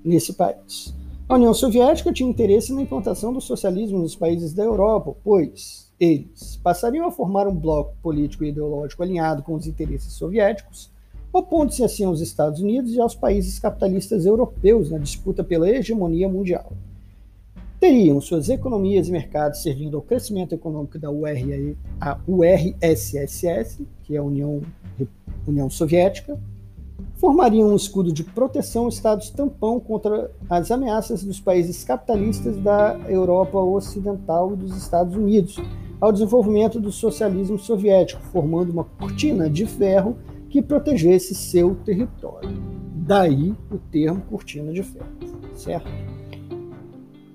nesse 0.03 0.33
país. 0.33 0.93
A 1.29 1.35
União 1.35 1.53
Soviética 1.53 2.11
tinha 2.11 2.29
interesse 2.29 2.73
na 2.73 2.81
implantação 2.81 3.31
do 3.31 3.39
socialismo 3.39 3.99
nos 3.99 4.15
países 4.15 4.53
da 4.53 4.63
Europa, 4.63 5.15
pois 5.23 5.93
eles 5.99 6.59
passariam 6.61 7.07
a 7.07 7.11
formar 7.11 7.47
um 7.47 7.55
bloco 7.55 7.95
político 8.01 8.43
e 8.43 8.49
ideológico 8.49 9.01
alinhado 9.01 9.41
com 9.41 9.53
os 9.55 9.65
interesses 9.65 10.13
soviéticos, 10.13 10.91
opondo-se 11.33 11.83
assim 11.83 12.05
aos 12.05 12.21
Estados 12.21 12.61
Unidos 12.61 12.93
e 12.93 13.01
aos 13.01 13.15
países 13.15 13.57
capitalistas 13.57 14.27
europeus 14.27 14.91
na 14.91 14.99
disputa 14.99 15.43
pela 15.43 15.67
hegemonia 15.67 16.29
mundial. 16.29 16.71
Teriam 17.79 18.21
suas 18.21 18.47
economias 18.49 19.09
e 19.09 19.11
mercados 19.11 19.63
servindo 19.63 19.97
ao 19.97 20.03
crescimento 20.03 20.53
econômico 20.53 20.99
da 20.99 21.09
URSS, 22.27 23.81
que 24.03 24.15
é 24.15 24.19
a 24.19 24.23
União, 24.23 24.61
União 25.45 25.69
Soviética, 25.69 26.39
formariam 27.15 27.69
um 27.69 27.75
escudo 27.75 28.13
de 28.13 28.23
proteção 28.23 28.87
estados 28.87 29.29
tampão 29.31 29.79
contra 29.79 30.31
as 30.49 30.71
ameaças 30.71 31.23
dos 31.23 31.41
países 31.41 31.83
capitalistas 31.83 32.57
da 32.57 32.97
Europa 33.09 33.57
Ocidental 33.57 34.53
e 34.53 34.57
dos 34.57 34.77
Estados 34.77 35.15
Unidos, 35.15 35.59
ao 35.99 36.11
desenvolvimento 36.11 36.79
do 36.79 36.91
socialismo 36.91 37.57
soviético, 37.57 38.21
formando 38.31 38.71
uma 38.71 38.83
cortina 38.83 39.49
de 39.49 39.65
ferro 39.65 40.15
que 40.53 40.61
protegesse 40.61 41.33
seu 41.33 41.73
território. 41.73 42.47
Daí 42.93 43.55
o 43.71 43.79
termo 43.91 44.21
cortina 44.29 44.71
de 44.71 44.83
ferro, 44.83 45.07
certo? 45.55 45.89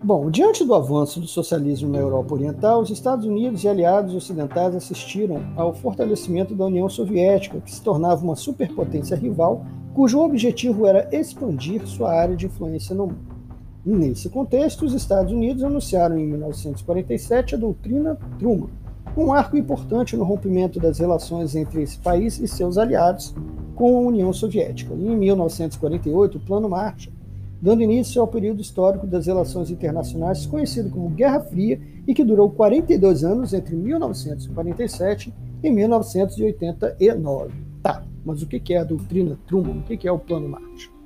Bom, 0.00 0.30
diante 0.30 0.64
do 0.64 0.72
avanço 0.72 1.18
do 1.18 1.26
socialismo 1.26 1.90
na 1.90 1.98
Europa 1.98 2.34
Oriental, 2.34 2.80
os 2.80 2.90
Estados 2.90 3.24
Unidos 3.26 3.64
e 3.64 3.68
aliados 3.68 4.14
ocidentais 4.14 4.76
assistiram 4.76 5.42
ao 5.56 5.74
fortalecimento 5.74 6.54
da 6.54 6.66
União 6.66 6.88
Soviética, 6.88 7.60
que 7.60 7.72
se 7.72 7.82
tornava 7.82 8.22
uma 8.22 8.36
superpotência 8.36 9.16
rival, 9.16 9.66
cujo 9.94 10.20
objetivo 10.20 10.86
era 10.86 11.08
expandir 11.10 11.84
sua 11.88 12.12
área 12.12 12.36
de 12.36 12.46
influência 12.46 12.94
no 12.94 13.08
mundo. 13.08 13.36
Nesse 13.84 14.28
contexto, 14.28 14.84
os 14.84 14.94
Estados 14.94 15.32
Unidos 15.32 15.64
anunciaram 15.64 16.16
em 16.16 16.24
1947 16.24 17.56
a 17.56 17.58
doutrina 17.58 18.16
Truman, 18.38 18.68
um 19.16 19.26
marco 19.26 19.56
importante 19.56 20.16
no 20.16 20.24
rompimento 20.24 20.78
das 20.78 20.98
relações 20.98 21.54
entre 21.54 21.82
esse 21.82 21.98
país 21.98 22.38
e 22.38 22.46
seus 22.46 22.78
aliados 22.78 23.34
com 23.74 23.96
a 23.96 24.00
União 24.00 24.32
Soviética. 24.32 24.94
Em 24.94 25.16
1948, 25.16 26.38
o 26.38 26.40
Plano 26.40 26.68
Marshall 26.68 27.18
dando 27.60 27.82
início 27.82 28.20
ao 28.20 28.28
período 28.28 28.60
histórico 28.60 29.06
das 29.06 29.26
relações 29.26 29.70
internacionais 29.70 30.46
conhecido 30.46 30.90
como 30.90 31.10
Guerra 31.10 31.40
Fria 31.40 31.80
e 32.06 32.14
que 32.14 32.24
durou 32.24 32.50
42 32.50 33.24
anos 33.24 33.52
entre 33.52 33.74
1947 33.74 35.34
e 35.62 35.70
1989. 35.70 37.52
Tá, 37.82 38.04
mas 38.24 38.42
o 38.42 38.46
que 38.46 38.74
é 38.74 38.78
a 38.78 38.84
doutrina 38.84 39.38
Truman? 39.46 39.78
O 39.78 39.82
que 39.82 40.06
é 40.06 40.12
o 40.12 40.18
Plano 40.18 40.48
Marshall? 40.48 40.96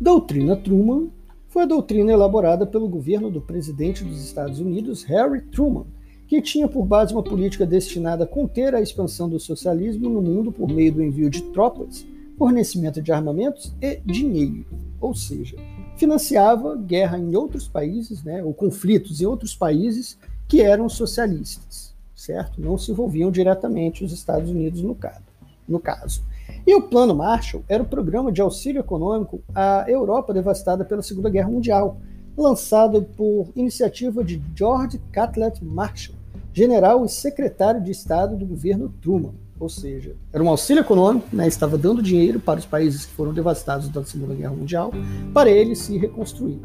Doutrina 0.00 0.56
Truman 0.56 1.08
foi 1.46 1.62
a 1.62 1.66
doutrina 1.66 2.12
elaborada 2.12 2.66
pelo 2.66 2.88
governo 2.88 3.30
do 3.30 3.40
presidente 3.40 4.04
dos 4.04 4.24
Estados 4.24 4.60
Unidos, 4.60 5.04
Harry 5.04 5.40
Truman, 5.42 5.84
que 6.30 6.40
tinha 6.40 6.68
por 6.68 6.86
base 6.86 7.12
uma 7.12 7.24
política 7.24 7.66
destinada 7.66 8.22
a 8.22 8.26
conter 8.26 8.72
a 8.72 8.80
expansão 8.80 9.28
do 9.28 9.40
socialismo 9.40 10.08
no 10.08 10.22
mundo 10.22 10.52
por 10.52 10.68
meio 10.68 10.92
do 10.92 11.02
envio 11.02 11.28
de 11.28 11.42
tropas 11.42 12.06
fornecimento 12.38 13.02
de 13.02 13.10
armamentos 13.10 13.74
e 13.82 14.00
dinheiro, 14.06 14.64
ou 15.00 15.12
seja, 15.12 15.56
financiava 15.96 16.76
guerra 16.76 17.18
em 17.18 17.34
outros 17.34 17.66
países, 17.66 18.22
né, 18.22 18.44
ou 18.44 18.54
conflitos 18.54 19.20
em 19.20 19.26
outros 19.26 19.56
países 19.56 20.16
que 20.46 20.62
eram 20.62 20.88
socialistas, 20.88 21.96
certo? 22.14 22.60
Não 22.60 22.78
se 22.78 22.92
envolviam 22.92 23.32
diretamente 23.32 24.04
os 24.04 24.12
Estados 24.12 24.50
Unidos 24.50 24.82
no 24.82 24.94
caso. 24.94 25.24
No 25.66 25.80
caso. 25.80 26.22
E 26.64 26.72
o 26.76 26.82
Plano 26.82 27.14
Marshall 27.14 27.64
era 27.68 27.82
o 27.82 27.86
programa 27.86 28.30
de 28.30 28.40
auxílio 28.40 28.78
econômico 28.78 29.42
à 29.52 29.84
Europa 29.88 30.32
devastada 30.32 30.84
pela 30.84 31.02
Segunda 31.02 31.28
Guerra 31.28 31.50
Mundial, 31.50 31.98
lançado 32.36 33.02
por 33.16 33.48
iniciativa 33.56 34.22
de 34.22 34.40
George 34.54 35.00
Catlett 35.10 35.62
Marshall, 35.64 36.19
general 36.60 37.06
e 37.06 37.08
secretário 37.08 37.82
de 37.82 37.90
Estado 37.90 38.36
do 38.36 38.44
governo 38.44 38.90
Truman 39.00 39.32
ou 39.58 39.68
seja, 39.68 40.16
era 40.32 40.42
um 40.42 40.48
auxílio 40.48 40.80
econômico, 40.80 41.28
né, 41.34 41.46
estava 41.46 41.76
dando 41.76 42.02
dinheiro 42.02 42.40
para 42.40 42.58
os 42.58 42.64
países 42.64 43.04
que 43.04 43.12
foram 43.12 43.30
devastados 43.30 43.90
da 43.90 44.02
Segunda 44.02 44.34
Guerra 44.34 44.54
Mundial, 44.54 44.90
para 45.34 45.50
eles 45.50 45.80
se 45.80 45.98
reconstruir. 45.98 46.62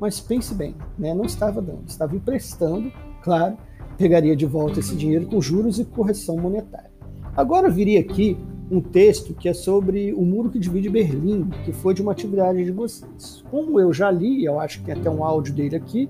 Mas 0.00 0.18
pense 0.18 0.54
bem, 0.54 0.74
né, 0.98 1.12
não 1.12 1.26
estava 1.26 1.60
dando, 1.60 1.86
estava 1.86 2.16
emprestando, 2.16 2.90
claro, 3.22 3.58
pegaria 3.98 4.34
de 4.34 4.46
volta 4.46 4.80
esse 4.80 4.96
dinheiro 4.96 5.26
com 5.26 5.42
juros 5.42 5.78
e 5.78 5.84
correção 5.84 6.38
monetária. 6.38 6.90
Agora 7.36 7.68
viria 7.68 8.00
aqui 8.00 8.34
um 8.70 8.80
texto 8.80 9.34
que 9.34 9.46
é 9.46 9.52
sobre 9.52 10.14
o 10.14 10.22
muro 10.22 10.48
que 10.48 10.58
divide 10.58 10.88
Berlim, 10.88 11.50
que 11.66 11.72
foi 11.72 11.92
de 11.92 12.00
uma 12.00 12.12
atividade 12.12 12.64
de 12.64 12.72
vocês. 12.72 13.44
Como 13.50 13.78
eu 13.78 13.92
já 13.92 14.10
li, 14.10 14.42
eu 14.42 14.58
acho 14.58 14.78
que 14.80 14.86
tem 14.86 14.94
até 14.94 15.10
um 15.10 15.22
áudio 15.22 15.52
dele 15.52 15.76
aqui, 15.76 16.08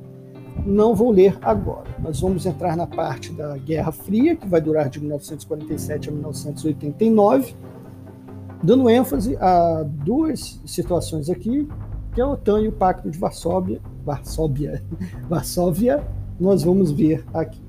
não 0.67 0.95
vou 0.95 1.11
ler 1.11 1.38
agora. 1.43 1.88
Nós 1.99 2.21
vamos 2.21 2.47
entrar 2.47 2.77
na 2.77 2.87
parte 2.87 3.33
da 3.33 3.57
Guerra 3.57 3.93
Fria, 3.93 4.37
que 4.37 4.47
vai 4.47 4.61
durar 4.61 4.88
de 4.88 5.00
1947 5.00 6.09
a 6.09 6.12
1989, 6.12 7.55
dando 8.62 8.88
ênfase 8.88 9.37
a 9.37 9.85
duas 9.85 10.61
situações 10.65 11.31
aqui, 11.31 11.69
que 12.15 12.21
é 12.21 12.25
a 12.25 12.29
OTAN 12.29 12.62
e 12.62 12.69
o 12.69 12.73
Pacto 12.73 13.11
de 13.11 13.19
Varsóvia. 13.19 13.81
Varsóvia, 14.05 14.83
Varsóvia 15.29 16.05
nós 16.38 16.62
vamos 16.62 16.91
ver 16.91 17.25
aqui. 17.35 17.61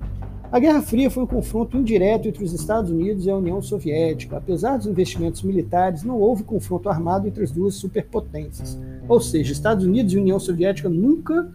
A 0.51 0.57
Guerra 0.57 0.81
Fria 0.81 1.11
foi 1.11 1.23
um 1.23 1.27
confronto 1.27 1.77
indireto 1.77 2.27
entre 2.27 2.43
os 2.43 2.53
Estados 2.53 2.89
Unidos 2.89 3.25
e 3.25 3.29
a 3.29 3.37
União 3.37 3.61
Soviética. 3.61 4.37
Apesar 4.37 4.77
dos 4.77 4.87
investimentos 4.87 5.43
militares, 5.43 6.03
não 6.03 6.19
houve 6.19 6.43
confronto 6.43 6.89
armado 6.89 7.27
entre 7.27 7.43
as 7.43 7.51
duas 7.51 7.75
superpotências. 7.75 8.77
Ou 9.07 9.19
seja, 9.19 9.51
Estados 9.51 9.85
Unidos 9.85 10.11
e 10.11 10.17
União 10.17 10.39
Soviética 10.39 10.89
nunca 10.89 11.51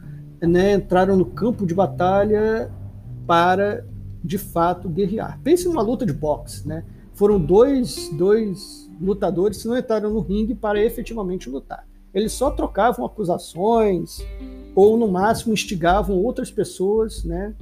né, 0.47 0.75
entraram 0.75 1.17
no 1.17 1.27
campo 1.27 1.67
de 1.67 1.75
batalha 1.75 2.71
para, 3.27 3.85
de 4.23 4.39
fato, 4.39 4.89
guerrear. 4.89 5.41
Pense 5.43 5.67
numa 5.67 5.83
luta 5.83 6.05
de 6.05 6.13
boxe. 6.13 6.67
Né? 6.67 6.85
Foram 7.13 7.39
dois, 7.39 8.11
dois 8.13 8.91
lutadores 9.01 9.63
que 9.63 9.69
não 9.69 9.77
entraram 9.77 10.11
no 10.11 10.21
ringue 10.21 10.55
para 10.55 10.83
efetivamente 10.83 11.49
lutar. 11.49 11.87
Eles 12.13 12.33
só 12.33 12.51
trocavam 12.51 13.05
acusações 13.05 14.25
ou, 14.75 14.97
no 14.97 15.09
máximo, 15.09 15.53
instigavam 15.53 16.17
outras 16.17 16.51
pessoas 16.51 17.25
né, 17.25 17.55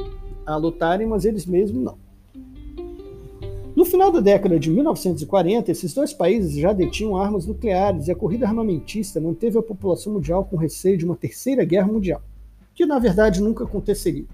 a 0.44 0.56
lutarem, 0.56 1.06
mas 1.06 1.24
eles 1.24 1.46
mesmos 1.46 1.82
não. 1.82 2.02
No 3.74 3.86
final 3.86 4.12
da 4.12 4.20
década 4.20 4.58
de 4.58 4.70
1940, 4.70 5.70
esses 5.70 5.94
dois 5.94 6.12
países 6.12 6.54
já 6.54 6.74
detinham 6.74 7.16
armas 7.16 7.46
nucleares 7.46 8.06
e 8.06 8.12
a 8.12 8.14
corrida 8.14 8.46
armamentista 8.46 9.18
manteve 9.18 9.58
a 9.58 9.62
população 9.62 10.12
mundial 10.12 10.44
com 10.44 10.56
receio 10.56 10.98
de 10.98 11.06
uma 11.06 11.16
terceira 11.16 11.64
guerra 11.64 11.86
mundial 11.86 12.22
que 12.74 12.86
na 12.86 12.98
verdade 12.98 13.40
nunca 13.40 13.64
aconteceria. 13.64 14.26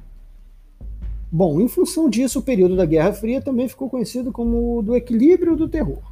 Bom, 1.31 1.61
em 1.61 1.69
função 1.69 2.09
disso, 2.09 2.39
o 2.39 2.43
período 2.43 2.75
da 2.75 2.87
Guerra 2.87 3.13
Fria 3.13 3.43
também 3.43 3.69
ficou 3.69 3.91
conhecido 3.91 4.33
como 4.33 4.83
do 4.83 4.97
equilíbrio 4.97 5.55
do 5.55 5.69
terror. 5.69 6.03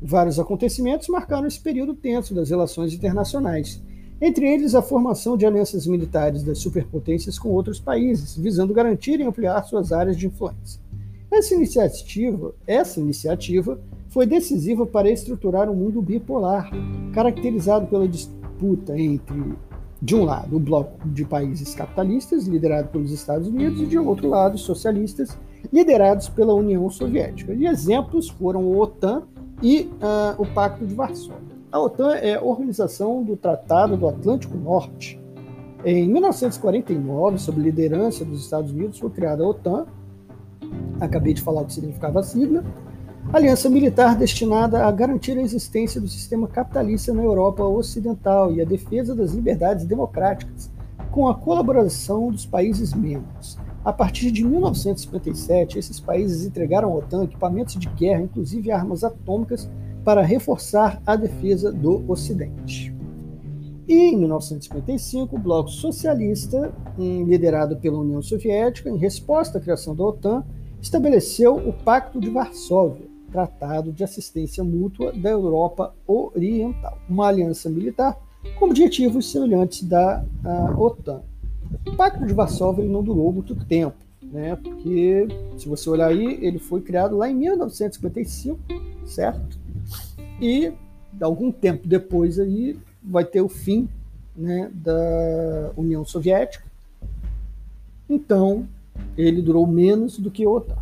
Vários 0.00 0.38
acontecimentos 0.38 1.08
marcaram 1.08 1.46
esse 1.46 1.58
período 1.58 1.94
tenso 1.94 2.34
das 2.34 2.50
relações 2.50 2.92
internacionais, 2.92 3.82
entre 4.20 4.46
eles 4.46 4.74
a 4.74 4.82
formação 4.82 5.36
de 5.36 5.46
alianças 5.46 5.86
militares 5.86 6.42
das 6.42 6.58
superpotências 6.58 7.38
com 7.38 7.48
outros 7.48 7.80
países, 7.80 8.36
visando 8.36 8.74
garantir 8.74 9.20
e 9.20 9.22
ampliar 9.22 9.62
suas 9.62 9.90
áreas 9.90 10.16
de 10.16 10.26
influência. 10.26 10.80
Essa 11.30 11.54
iniciativa, 11.54 12.54
essa 12.66 13.00
iniciativa 13.00 13.80
foi 14.08 14.26
decisiva 14.26 14.86
para 14.86 15.10
estruturar 15.10 15.70
um 15.70 15.74
mundo 15.74 16.02
bipolar, 16.02 16.70
caracterizado 17.14 17.86
pela 17.86 18.08
disputa 18.08 18.98
entre 18.98 19.56
de 20.00 20.14
um 20.14 20.24
lado, 20.24 20.56
o 20.56 20.60
bloco 20.60 21.08
de 21.08 21.24
países 21.24 21.74
capitalistas, 21.74 22.46
liderado 22.46 22.88
pelos 22.88 23.10
Estados 23.10 23.48
Unidos, 23.48 23.80
e 23.80 23.86
de 23.86 23.98
outro 23.98 24.28
lado, 24.28 24.56
socialistas, 24.56 25.36
liderados 25.72 26.28
pela 26.28 26.54
União 26.54 26.88
Soviética. 26.88 27.52
E 27.52 27.66
exemplos 27.66 28.28
foram 28.28 28.60
a 28.60 28.76
OTAN 28.76 29.22
e 29.60 29.90
uh, 30.00 30.40
o 30.40 30.46
Pacto 30.46 30.86
de 30.86 30.94
Varsóvia. 30.94 31.58
A 31.70 31.80
OTAN 31.80 32.14
é 32.14 32.36
a 32.36 32.42
Organização 32.42 33.22
do 33.24 33.36
Tratado 33.36 33.96
do 33.96 34.08
Atlântico 34.08 34.56
Norte. 34.56 35.20
Em 35.84 36.08
1949, 36.08 37.38
sob 37.38 37.60
liderança 37.60 38.24
dos 38.24 38.42
Estados 38.42 38.70
Unidos, 38.70 38.98
foi 38.98 39.10
criada 39.10 39.42
a 39.42 39.48
OTAN. 39.48 39.86
Acabei 41.00 41.34
de 41.34 41.42
falar 41.42 41.62
o 41.62 41.66
que 41.66 41.72
significava 41.72 42.20
a 42.20 42.22
sigla 42.22 42.64
aliança 43.32 43.68
militar 43.68 44.16
destinada 44.16 44.86
a 44.86 44.90
garantir 44.90 45.36
a 45.36 45.42
existência 45.42 46.00
do 46.00 46.08
sistema 46.08 46.48
capitalista 46.48 47.12
na 47.12 47.22
Europa 47.22 47.62
Ocidental 47.62 48.52
e 48.52 48.60
a 48.60 48.64
defesa 48.64 49.14
das 49.14 49.32
liberdades 49.32 49.84
democráticas, 49.84 50.70
com 51.10 51.28
a 51.28 51.34
colaboração 51.34 52.30
dos 52.30 52.46
países 52.46 52.94
membros. 52.94 53.58
A 53.84 53.92
partir 53.92 54.30
de 54.30 54.44
1957, 54.44 55.78
esses 55.78 56.00
países 56.00 56.46
entregaram 56.46 56.92
à 56.92 56.96
OTAN 56.96 57.24
equipamentos 57.24 57.74
de 57.76 57.88
guerra, 57.88 58.22
inclusive 58.22 58.70
armas 58.70 59.04
atômicas, 59.04 59.68
para 60.04 60.22
reforçar 60.22 61.00
a 61.06 61.14
defesa 61.14 61.70
do 61.70 62.02
Ocidente. 62.10 62.94
E 63.86 63.94
em 63.94 64.18
1955, 64.18 65.36
o 65.36 65.38
Bloco 65.38 65.70
Socialista, 65.70 66.72
liderado 66.98 67.76
pela 67.76 67.98
União 67.98 68.20
Soviética, 68.20 68.90
em 68.90 68.96
resposta 68.96 69.58
à 69.58 69.60
criação 69.60 69.94
da 69.94 70.04
OTAN, 70.04 70.44
estabeleceu 70.80 71.56
o 71.56 71.72
Pacto 71.72 72.20
de 72.20 72.30
Varsóvia, 72.30 73.07
Tratado 73.30 73.92
de 73.92 74.02
Assistência 74.02 74.64
Mútua 74.64 75.12
da 75.12 75.30
Europa 75.30 75.94
Oriental, 76.06 76.98
uma 77.08 77.28
aliança 77.28 77.68
militar 77.68 78.18
com 78.58 78.66
objetivos 78.66 79.30
semelhantes 79.30 79.82
da 79.82 80.24
OTAN. 80.76 81.22
O 81.86 81.96
Pacto 81.96 82.26
de 82.26 82.32
Varsóvia 82.32 82.84
não 82.84 83.02
durou 83.02 83.32
muito 83.32 83.54
tempo, 83.54 83.96
né? 84.22 84.56
Porque 84.56 85.28
se 85.58 85.68
você 85.68 85.90
olhar 85.90 86.08
aí, 86.08 86.38
ele 86.42 86.58
foi 86.58 86.80
criado 86.80 87.16
lá 87.16 87.28
em 87.28 87.34
1955, 87.34 88.58
certo? 89.04 89.58
E 90.40 90.72
algum 91.20 91.52
tempo 91.52 91.86
depois 91.86 92.38
aí 92.38 92.78
vai 93.02 93.24
ter 93.24 93.40
o 93.40 93.48
fim, 93.48 93.88
né, 94.36 94.70
da 94.72 95.72
União 95.76 96.04
Soviética. 96.04 96.64
Então, 98.08 98.66
ele 99.16 99.42
durou 99.42 99.66
menos 99.66 100.18
do 100.18 100.30
que 100.30 100.44
a 100.44 100.50
OTAN. 100.50 100.78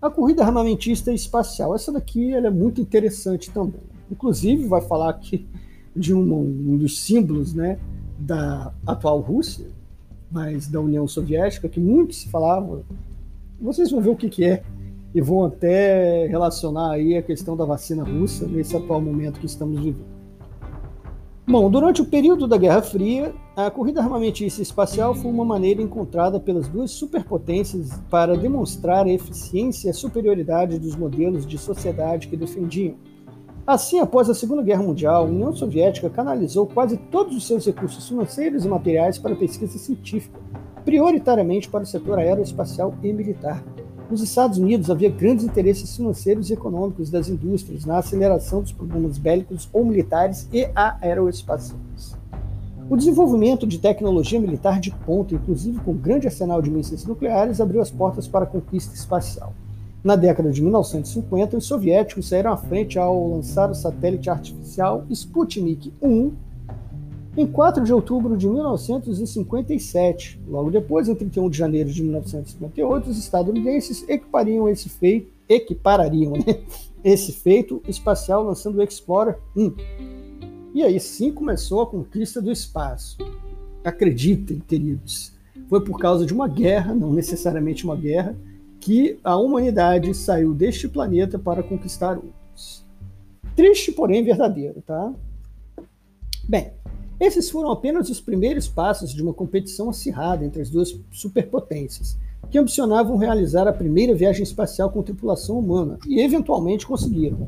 A 0.00 0.08
corrida 0.08 0.42
armamentista 0.42 1.12
espacial, 1.12 1.74
essa 1.74 1.92
daqui 1.92 2.32
ela 2.32 2.46
é 2.46 2.50
muito 2.50 2.80
interessante 2.80 3.50
também. 3.50 3.82
Inclusive, 4.10 4.66
vai 4.66 4.80
falar 4.80 5.10
aqui 5.10 5.46
de 5.94 6.14
um, 6.14 6.22
um 6.22 6.76
dos 6.78 7.00
símbolos 7.00 7.52
né, 7.52 7.78
da 8.18 8.72
atual 8.86 9.20
Rússia, 9.20 9.66
mas 10.30 10.66
da 10.68 10.80
União 10.80 11.06
Soviética, 11.06 11.68
que 11.68 11.78
muito 11.78 12.14
se 12.14 12.28
falava. 12.28 12.82
Vocês 13.60 13.90
vão 13.90 14.00
ver 14.00 14.10
o 14.10 14.16
que, 14.16 14.30
que 14.30 14.44
é 14.44 14.62
e 15.14 15.20
vão 15.20 15.44
até 15.44 16.26
relacionar 16.28 16.92
aí 16.92 17.16
a 17.16 17.22
questão 17.22 17.56
da 17.56 17.64
vacina 17.64 18.02
russa 18.02 18.46
nesse 18.46 18.76
atual 18.76 19.02
momento 19.02 19.38
que 19.38 19.46
estamos 19.46 19.80
vivendo. 19.80 20.19
Bom, 21.50 21.68
durante 21.68 22.00
o 22.00 22.04
período 22.04 22.46
da 22.46 22.56
Guerra 22.56 22.80
Fria, 22.80 23.34
a 23.56 23.68
corrida 23.72 24.00
armamentista 24.00 24.62
espacial 24.62 25.16
foi 25.16 25.28
uma 25.28 25.44
maneira 25.44 25.82
encontrada 25.82 26.38
pelas 26.38 26.68
duas 26.68 26.92
superpotências 26.92 27.90
para 28.08 28.36
demonstrar 28.36 29.04
a 29.04 29.10
eficiência 29.10 29.88
e 29.88 29.90
a 29.90 29.92
superioridade 29.92 30.78
dos 30.78 30.94
modelos 30.94 31.44
de 31.44 31.58
sociedade 31.58 32.28
que 32.28 32.36
defendiam. 32.36 32.94
Assim, 33.66 33.98
após 33.98 34.30
a 34.30 34.34
Segunda 34.34 34.62
Guerra 34.62 34.84
Mundial, 34.84 35.24
a 35.24 35.26
União 35.26 35.52
Soviética 35.52 36.08
canalizou 36.08 36.68
quase 36.68 36.96
todos 36.96 37.36
os 37.36 37.44
seus 37.44 37.66
recursos 37.66 38.08
financeiros 38.08 38.64
e 38.64 38.68
materiais 38.68 39.18
para 39.18 39.34
pesquisa 39.34 39.76
científica, 39.76 40.38
prioritariamente 40.84 41.68
para 41.68 41.82
o 41.82 41.86
setor 41.86 42.20
aeroespacial 42.20 42.94
e 43.02 43.12
militar. 43.12 43.60
Nos 44.10 44.22
Estados 44.22 44.58
Unidos 44.58 44.90
havia 44.90 45.08
grandes 45.08 45.44
interesses 45.44 45.94
financeiros 45.94 46.50
e 46.50 46.54
econômicos 46.54 47.10
das 47.10 47.28
indústrias 47.28 47.84
na 47.84 47.98
aceleração 47.98 48.60
dos 48.60 48.72
problemas 48.72 49.18
bélicos 49.18 49.68
ou 49.72 49.84
militares 49.84 50.48
e 50.52 50.68
aeroespaciais. 50.74 52.16
O 52.88 52.96
desenvolvimento 52.96 53.68
de 53.68 53.78
tecnologia 53.78 54.40
militar 54.40 54.80
de 54.80 54.90
ponta, 54.90 55.36
inclusive 55.36 55.78
com 55.78 55.94
grande 55.94 56.26
arsenal 56.26 56.60
de 56.60 56.68
mísseis 56.68 57.06
nucleares, 57.06 57.60
abriu 57.60 57.80
as 57.80 57.88
portas 57.88 58.26
para 58.26 58.42
a 58.42 58.48
conquista 58.48 58.96
espacial. 58.96 59.54
Na 60.02 60.16
década 60.16 60.50
de 60.50 60.60
1950, 60.60 61.58
os 61.58 61.66
soviéticos 61.66 62.26
saíram 62.26 62.52
à 62.52 62.56
frente 62.56 62.98
ao 62.98 63.28
lançar 63.28 63.70
o 63.70 63.76
satélite 63.76 64.28
artificial 64.28 65.04
Sputnik 65.08 65.92
1 66.02 66.32
em 67.36 67.46
4 67.46 67.84
de 67.84 67.92
outubro 67.92 68.36
de 68.36 68.48
1957. 68.48 70.40
Logo 70.48 70.70
depois, 70.70 71.08
em 71.08 71.14
31 71.14 71.48
de 71.48 71.58
janeiro 71.58 71.90
de 71.90 72.02
1958, 72.02 73.10
os 73.10 73.18
estadunidenses 73.18 74.08
equipariam 74.08 74.68
esse 74.68 74.88
feito, 74.88 75.30
equiparariam 75.48 76.32
né, 76.32 76.60
esse 77.04 77.32
feito 77.32 77.82
espacial 77.86 78.42
lançando 78.42 78.78
o 78.78 78.82
Explorer 78.82 79.38
1. 79.56 79.74
E 80.74 80.82
aí 80.82 81.00
sim 81.00 81.32
começou 81.32 81.82
a 81.82 81.86
conquista 81.86 82.40
do 82.40 82.50
espaço. 82.50 83.18
Acreditem, 83.84 84.60
queridos, 84.60 85.32
foi 85.68 85.82
por 85.82 85.98
causa 85.98 86.26
de 86.26 86.34
uma 86.34 86.46
guerra, 86.46 86.94
não 86.94 87.12
necessariamente 87.12 87.84
uma 87.84 87.96
guerra, 87.96 88.36
que 88.78 89.18
a 89.22 89.36
humanidade 89.36 90.12
saiu 90.14 90.54
deste 90.54 90.88
planeta 90.88 91.38
para 91.38 91.62
conquistar 91.62 92.16
outros. 92.16 92.84
Triste, 93.54 93.92
porém 93.92 94.24
verdadeiro, 94.24 94.82
tá? 94.86 95.12
Bem, 96.48 96.72
esses 97.20 97.50
foram 97.50 97.70
apenas 97.70 98.08
os 98.08 98.18
primeiros 98.18 98.66
passos 98.66 99.12
de 99.12 99.22
uma 99.22 99.34
competição 99.34 99.90
acirrada 99.90 100.42
entre 100.42 100.62
as 100.62 100.70
duas 100.70 100.98
superpotências, 101.12 102.16
que 102.50 102.58
ambicionavam 102.58 103.18
realizar 103.18 103.68
a 103.68 103.72
primeira 103.74 104.14
viagem 104.14 104.42
espacial 104.42 104.88
com 104.88 105.02
tripulação 105.02 105.58
humana, 105.58 105.98
e 106.08 106.20
eventualmente 106.20 106.86
conseguiram. 106.86 107.46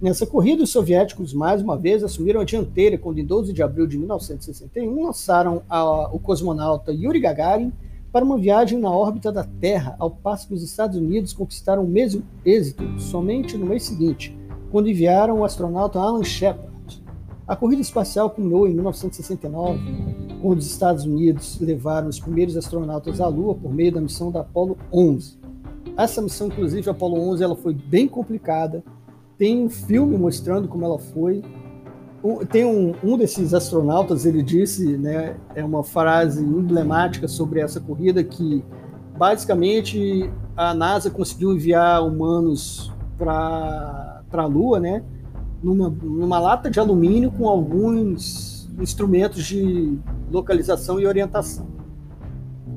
Nessa 0.00 0.26
corrida, 0.26 0.64
os 0.64 0.70
soviéticos 0.70 1.34
mais 1.34 1.60
uma 1.60 1.76
vez 1.76 2.02
assumiram 2.02 2.40
a 2.40 2.44
dianteira 2.44 2.96
quando, 2.96 3.18
em 3.18 3.24
12 3.24 3.52
de 3.52 3.62
abril 3.62 3.86
de 3.86 3.98
1961, 3.98 5.04
lançaram 5.04 5.62
a, 5.68 6.08
o 6.12 6.18
cosmonauta 6.18 6.90
Yuri 6.90 7.20
Gagarin 7.20 7.70
para 8.10 8.24
uma 8.24 8.38
viagem 8.38 8.78
na 8.78 8.90
órbita 8.90 9.30
da 9.30 9.44
Terra, 9.44 9.94
ao 9.98 10.10
passo 10.10 10.48
que 10.48 10.54
os 10.54 10.62
Estados 10.62 10.96
Unidos 10.96 11.34
conquistaram 11.34 11.84
o 11.84 11.88
mesmo 11.88 12.22
êxito 12.44 12.82
somente 12.98 13.58
no 13.58 13.66
mês 13.66 13.84
seguinte, 13.84 14.36
quando 14.70 14.88
enviaram 14.88 15.38
o 15.38 15.44
astronauta 15.44 16.00
Alan 16.00 16.24
Shepard 16.24 16.71
a 17.52 17.56
corrida 17.56 17.82
espacial 17.82 18.30
culminou 18.30 18.66
em 18.66 18.72
1969, 18.72 19.78
quando 20.40 20.58
os 20.58 20.64
Estados 20.66 21.04
Unidos 21.04 21.60
levaram 21.60 22.08
os 22.08 22.18
primeiros 22.18 22.56
astronautas 22.56 23.20
à 23.20 23.28
Lua 23.28 23.54
por 23.54 23.70
meio 23.74 23.92
da 23.92 24.00
missão 24.00 24.30
da 24.30 24.40
Apollo 24.40 24.78
11. 24.90 25.38
Essa 25.94 26.22
missão, 26.22 26.46
inclusive, 26.46 26.88
a 26.88 26.92
Apollo 26.92 27.20
11, 27.28 27.44
ela 27.44 27.54
foi 27.54 27.74
bem 27.74 28.08
complicada. 28.08 28.82
Tem 29.36 29.62
um 29.62 29.68
filme 29.68 30.16
mostrando 30.16 30.66
como 30.66 30.82
ela 30.82 30.98
foi. 30.98 31.42
Tem 32.50 32.64
um, 32.64 32.94
um 33.04 33.18
desses 33.18 33.52
astronautas, 33.52 34.24
ele 34.24 34.42
disse, 34.42 34.96
né, 34.96 35.36
é 35.54 35.62
uma 35.62 35.84
frase 35.84 36.42
emblemática 36.42 37.28
sobre 37.28 37.60
essa 37.60 37.78
corrida 37.78 38.24
que 38.24 38.64
basicamente 39.18 40.32
a 40.56 40.72
NASA 40.72 41.10
conseguiu 41.10 41.52
enviar 41.52 42.02
humanos 42.02 42.90
para 43.18 44.22
a 44.32 44.46
Lua, 44.46 44.80
né? 44.80 45.04
Numa, 45.62 45.88
numa 45.88 46.38
lata 46.38 46.70
de 46.70 46.80
alumínio 46.80 47.30
com 47.30 47.48
alguns 47.48 48.68
instrumentos 48.78 49.44
de 49.44 49.98
localização 50.30 50.98
e 50.98 51.06
orientação. 51.06 51.66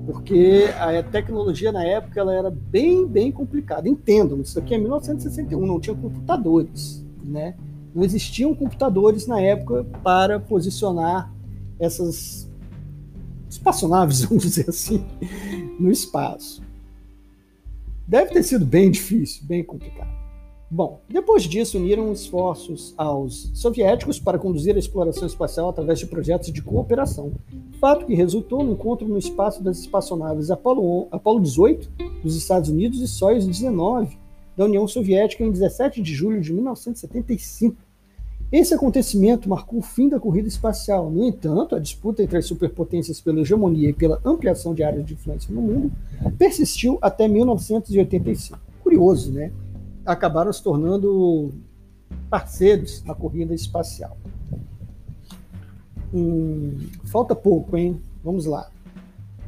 Porque 0.06 0.70
a 0.80 1.02
tecnologia 1.02 1.72
na 1.72 1.84
época 1.84 2.20
ela 2.20 2.34
era 2.34 2.52
bem, 2.52 3.08
bem 3.08 3.32
complicada. 3.32 3.90
Entendam, 3.90 4.40
isso 4.40 4.60
aqui 4.60 4.76
é 4.76 4.78
1961, 4.78 5.66
não 5.66 5.80
tinha 5.80 5.96
computadores, 5.96 7.04
né? 7.24 7.56
Não 7.94 8.04
existiam 8.04 8.54
computadores 8.54 9.26
na 9.26 9.40
época 9.40 9.86
para 10.04 10.40
posicionar 10.40 11.34
essas 11.80 12.48
espaçonaves, 13.50 14.22
vamos 14.26 14.44
dizer 14.44 14.70
assim, 14.70 15.04
no 15.80 15.90
espaço. 15.90 16.62
Deve 18.08 18.32
ter 18.32 18.44
sido 18.44 18.66
bem 18.66 18.92
difícil, 18.92 19.44
bem 19.48 19.64
complicado. 19.64 20.25
Bom, 20.76 21.00
depois 21.08 21.44
disso, 21.44 21.78
uniram 21.78 22.12
esforços 22.12 22.94
aos 22.98 23.50
soviéticos 23.54 24.20
para 24.20 24.38
conduzir 24.38 24.76
a 24.76 24.78
exploração 24.78 25.26
espacial 25.26 25.70
através 25.70 26.00
de 26.00 26.06
projetos 26.06 26.52
de 26.52 26.62
cooperação, 26.62 27.32
fato 27.80 28.06
que 28.06 28.14
resultou 28.14 28.62
no 28.62 28.74
encontro 28.74 29.08
no 29.08 29.18
espaço 29.18 29.64
das 29.64 29.80
espaçonaves 29.80 30.52
Apollo, 30.52 31.08
Apollo 31.12 31.40
18 31.40 31.90
dos 32.22 32.36
Estados 32.36 32.70
Unidos 32.70 33.00
e 33.00 33.08
Soyuz 33.08 33.48
19 33.48 34.18
da 34.58 34.66
União 34.66 34.86
Soviética 34.86 35.46
em 35.46 35.50
17 35.50 36.02
de 36.02 36.14
julho 36.14 36.42
de 36.42 36.52
1975. 36.52 37.78
Esse 38.52 38.74
acontecimento 38.74 39.48
marcou 39.48 39.80
o 39.80 39.82
fim 39.82 40.10
da 40.10 40.20
corrida 40.20 40.50
espacial. 40.50 41.10
No 41.10 41.24
entanto, 41.26 41.74
a 41.74 41.80
disputa 41.80 42.22
entre 42.22 42.38
as 42.38 42.48
superpotências 42.48 43.22
pela 43.22 43.40
hegemonia 43.40 43.92
e 43.92 43.94
pela 43.94 44.20
ampliação 44.26 44.74
de 44.74 44.84
áreas 44.84 45.06
de 45.06 45.14
influência 45.14 45.56
no 45.56 45.62
mundo 45.62 45.90
persistiu 46.38 47.00
até 47.02 47.30
1985. 47.30 48.60
Curioso, 48.84 49.32
né? 49.32 49.54
Acabaram 50.06 50.54
se 50.54 50.62
tornando 50.62 51.52
parceiros 52.30 53.04
na 53.04 53.16
corrida 53.16 53.54
espacial. 53.54 54.18
Hum, 56.14 56.78
falta 57.06 57.36
pouco, 57.36 57.76
hein? 57.76 58.00
Vamos 58.24 58.46
lá. 58.46 58.70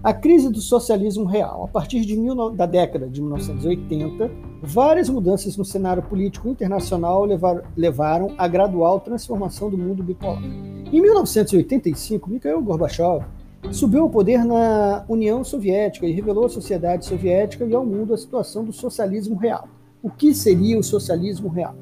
A 0.03 0.13
crise 0.13 0.49
do 0.49 0.61
socialismo 0.61 1.25
real. 1.25 1.63
A 1.63 1.67
partir 1.67 2.01
de 2.01 2.15
mil, 2.15 2.49
da 2.51 2.65
década 2.65 3.07
de 3.07 3.21
1980, 3.21 4.31
várias 4.61 5.09
mudanças 5.09 5.57
no 5.57 5.65
cenário 5.65 6.03
político 6.03 6.47
internacional 6.49 7.25
levar, 7.25 7.63
levaram 7.75 8.33
à 8.37 8.47
gradual 8.47 8.99
transformação 8.99 9.69
do 9.69 9.77
mundo 9.77 10.03
bipolar. 10.03 10.41
Em 10.43 11.01
1985, 11.01 12.29
Mikhail 12.29 12.61
Gorbachev 12.61 13.25
subiu 13.71 14.03
ao 14.03 14.09
poder 14.09 14.45
na 14.45 15.03
União 15.09 15.43
Soviética 15.43 16.05
e 16.05 16.11
revelou 16.11 16.45
à 16.45 16.49
sociedade 16.49 17.05
soviética 17.05 17.65
e 17.65 17.73
ao 17.73 17.85
mundo 17.85 18.13
a 18.13 18.17
situação 18.17 18.63
do 18.63 18.71
socialismo 18.71 19.35
real 19.35 19.67
o 20.01 20.09
que 20.09 20.33
seria 20.33 20.77
o 20.77 20.83
socialismo 20.83 21.49
real. 21.49 21.75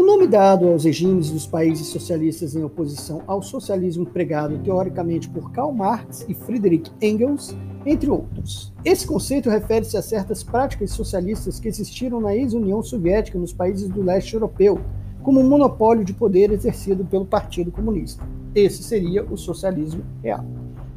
O 0.00 0.04
nome 0.04 0.26
dado 0.26 0.66
aos 0.66 0.84
regimes 0.84 1.30
dos 1.30 1.46
países 1.46 1.88
socialistas 1.88 2.54
em 2.54 2.64
oposição 2.64 3.22
ao 3.26 3.42
socialismo 3.42 4.06
pregado 4.06 4.58
teoricamente 4.60 5.28
por 5.28 5.52
Karl 5.52 5.72
Marx 5.72 6.24
e 6.26 6.32
Friedrich 6.32 6.90
Engels, 7.02 7.54
entre 7.84 8.08
outros. 8.08 8.72
Esse 8.82 9.06
conceito 9.06 9.50
refere-se 9.50 9.98
a 9.98 10.02
certas 10.02 10.42
práticas 10.42 10.92
socialistas 10.92 11.60
que 11.60 11.68
existiram 11.68 12.18
na 12.18 12.34
ex-União 12.34 12.82
Soviética 12.82 13.38
nos 13.38 13.52
países 13.52 13.90
do 13.90 14.02
leste 14.02 14.32
europeu, 14.32 14.80
como 15.22 15.38
um 15.38 15.48
monopólio 15.48 16.02
de 16.02 16.14
poder 16.14 16.50
exercido 16.50 17.04
pelo 17.04 17.26
Partido 17.26 17.70
Comunista. 17.70 18.26
Esse 18.54 18.82
seria 18.82 19.22
o 19.24 19.36
socialismo 19.36 20.02
real. 20.22 20.46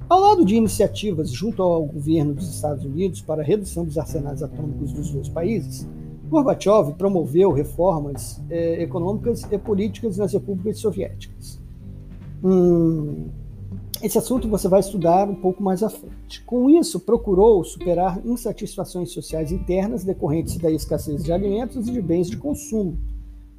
Ao 0.08 0.20
lado 0.20 0.46
de 0.46 0.56
iniciativas 0.56 1.30
junto 1.30 1.62
ao 1.62 1.86
governo 1.86 2.34
dos 2.34 2.50
Estados 2.56 2.86
Unidos 2.86 3.22
para 3.22 3.42
a 3.42 3.46
redução 3.46 3.84
dos 3.84 3.98
arsenais 3.98 4.42
atômicos 4.42 4.94
dos 4.94 5.10
dois 5.10 5.28
países, 5.28 5.88
Gorbachev 6.34 6.94
promoveu 6.98 7.52
reformas 7.52 8.42
eh, 8.50 8.82
econômicas 8.82 9.44
e 9.52 9.58
políticas 9.60 10.18
nas 10.18 10.34
repúblicas 10.34 10.80
soviéticas. 10.80 11.62
Hum, 12.44 13.30
esse 14.02 14.18
assunto 14.18 14.50
você 14.50 14.68
vai 14.68 14.80
estudar 14.80 15.30
um 15.30 15.36
pouco 15.36 15.62
mais 15.62 15.84
à 15.84 15.90
frente. 15.90 16.44
Com 16.44 16.72
isso, 16.72 17.00
procurou 17.00 17.64
superar 17.64 18.20
insatisfações 18.26 19.12
sociais 19.12 19.52
internas 19.52 20.04
decorrentes 20.04 20.58
da 20.58 20.72
escassez 20.72 21.24
de 21.24 21.32
alimentos 21.32 21.88
e 21.88 21.92
de 21.92 22.02
bens 22.02 22.28
de 22.30 22.36
consumo, 22.36 22.98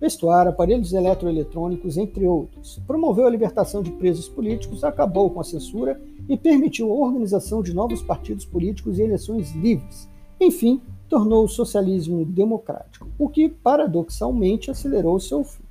vestuário, 0.01 0.51
aparelhos 0.51 0.93
eletroeletrônicos, 0.93 1.97
entre 1.97 2.27
outros. 2.27 2.83
Promoveu 2.89 3.27
a 3.29 3.31
libertação 3.31 3.83
de 3.85 3.93
presos 3.93 4.29
políticos, 4.29 4.83
acabou 4.83 5.31
com 5.31 5.41
a 5.41 5.45
censura 5.45 5.99
e 6.29 6.37
permitiu 6.37 6.91
a 6.91 7.07
organização 7.07 7.63
de 7.63 7.73
novos 7.73 8.03
partidos 8.03 8.45
políticos 8.45 8.99
e 8.99 9.03
eleições 9.03 9.55
livres. 9.55 10.09
Enfim, 10.41 10.83
tornou 11.09 11.45
o 11.45 11.49
socialismo 11.49 12.25
democrático, 12.25 13.09
o 13.19 13.29
que 13.29 13.49
paradoxalmente 13.49 14.71
acelerou 14.71 15.21
seu 15.21 15.45
fim. 15.45 15.63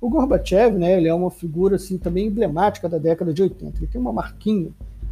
O 0.00 0.08
Gorbachev, 0.08 0.78
né, 0.78 0.96
ele 0.96 1.08
é 1.08 1.14
uma 1.14 1.30
figura 1.30 1.76
assim 1.76 1.98
também 1.98 2.26
emblemática 2.26 2.88
da 2.88 2.98
década 2.98 3.32
de 3.34 3.42
80. 3.42 3.78
Ele 3.78 3.86
tem 3.86 4.00
uma 4.00 4.12
marquinha, 4.12 4.70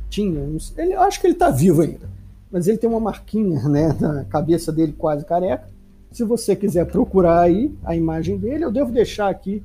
tinha, 0.08 0.40
ele, 0.76 0.94
acho 0.94 1.20
que 1.20 1.26
ele 1.26 1.34
está 1.34 1.50
vivo 1.50 1.82
ainda, 1.82 2.08
mas 2.50 2.66
ele 2.66 2.78
tem 2.78 2.88
uma 2.88 3.00
marquinha, 3.00 3.60
né, 3.68 3.94
na 4.00 4.24
cabeça 4.24 4.72
dele 4.72 4.94
quase 4.96 5.24
careca. 5.24 5.68
Se 6.10 6.24
você 6.24 6.56
quiser 6.56 6.86
procurar 6.86 7.42
aí 7.42 7.74
a 7.84 7.94
imagem 7.94 8.38
dele, 8.38 8.64
eu 8.64 8.72
devo 8.72 8.90
deixar 8.90 9.28
aqui 9.28 9.62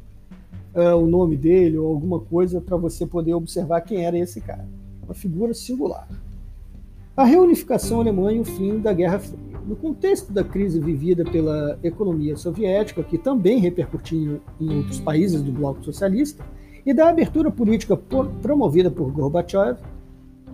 uh, 0.76 0.98
o 0.98 1.08
nome 1.08 1.38
dele 1.38 1.78
ou 1.78 1.88
alguma 1.88 2.20
coisa 2.20 2.60
para 2.60 2.76
você 2.76 3.06
poder 3.06 3.34
observar 3.34 3.80
quem 3.82 4.06
era 4.06 4.18
esse 4.18 4.42
cara. 4.42 4.68
Uma 5.04 5.14
figura 5.14 5.54
singular. 5.54 6.08
A 7.16 7.26
reunificação 7.26 8.00
alemã 8.00 8.34
e 8.34 8.40
o 8.40 8.44
fim 8.44 8.80
da 8.80 8.92
Guerra 8.92 9.20
Fria. 9.20 9.60
No 9.68 9.76
contexto 9.76 10.34
da 10.34 10.44
crise 10.44 10.80
vivida 10.80 11.24
pela 11.24 11.78
economia 11.84 12.36
soviética, 12.36 13.04
que 13.04 13.20
também 13.20 13.60
repercutiu 13.60 14.42
em 14.60 14.78
outros 14.78 15.00
países 15.00 15.44
do 15.44 15.52
bloco 15.52 15.84
socialista, 15.84 16.44
e 16.84 16.92
da 16.92 17.10
abertura 17.10 17.52
política 17.52 17.96
promovida 17.96 18.90
por 18.90 19.12
Gorbachev, 19.12 19.78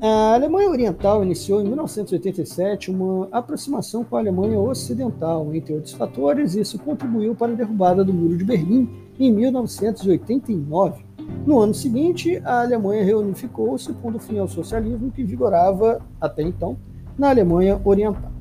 a 0.02 0.34
Alemanha 0.34 0.70
Oriental 0.70 1.24
iniciou 1.24 1.62
em 1.62 1.66
1987 1.66 2.92
uma 2.92 3.30
aproximação 3.32 4.04
com 4.04 4.18
a 4.18 4.20
Alemanha 4.20 4.60
Ocidental. 4.60 5.56
Entre 5.56 5.74
outros 5.74 5.94
fatores, 5.94 6.56
isso 6.56 6.78
contribuiu 6.78 7.34
para 7.36 7.54
a 7.54 7.56
derrubada 7.56 8.04
do 8.04 8.14
Muro 8.14 8.38
de 8.38 8.44
Berlim 8.44 8.90
em 9.18 9.32
1989. 9.32 11.09
No 11.46 11.60
ano 11.60 11.74
seguinte, 11.74 12.42
a 12.44 12.62
Alemanha 12.62 13.04
reunificou-se, 13.04 13.92
pondo 13.94 14.20
fim 14.20 14.38
ao 14.38 14.48
socialismo 14.48 15.12
que 15.12 15.24
vigorava 15.24 16.02
até 16.20 16.44
então 16.44 16.78
na 17.18 17.30
Alemanha 17.30 17.80
Oriental. 17.84 18.32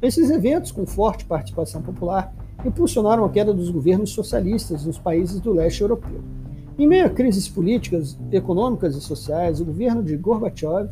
Esses 0.00 0.30
eventos, 0.30 0.70
com 0.72 0.84
forte 0.84 1.24
participação 1.24 1.80
popular, 1.80 2.34
impulsionaram 2.64 3.24
a 3.24 3.30
queda 3.30 3.52
dos 3.52 3.70
governos 3.70 4.10
socialistas 4.10 4.84
nos 4.84 4.98
países 4.98 5.40
do 5.40 5.52
leste 5.52 5.80
europeu. 5.80 6.20
Em 6.78 6.86
meio 6.86 7.06
a 7.06 7.10
crises 7.10 7.48
políticas, 7.48 8.18
econômicas 8.30 8.96
e 8.96 9.00
sociais, 9.00 9.60
o 9.60 9.64
governo 9.64 10.02
de 10.02 10.16
Gorbachev 10.16 10.90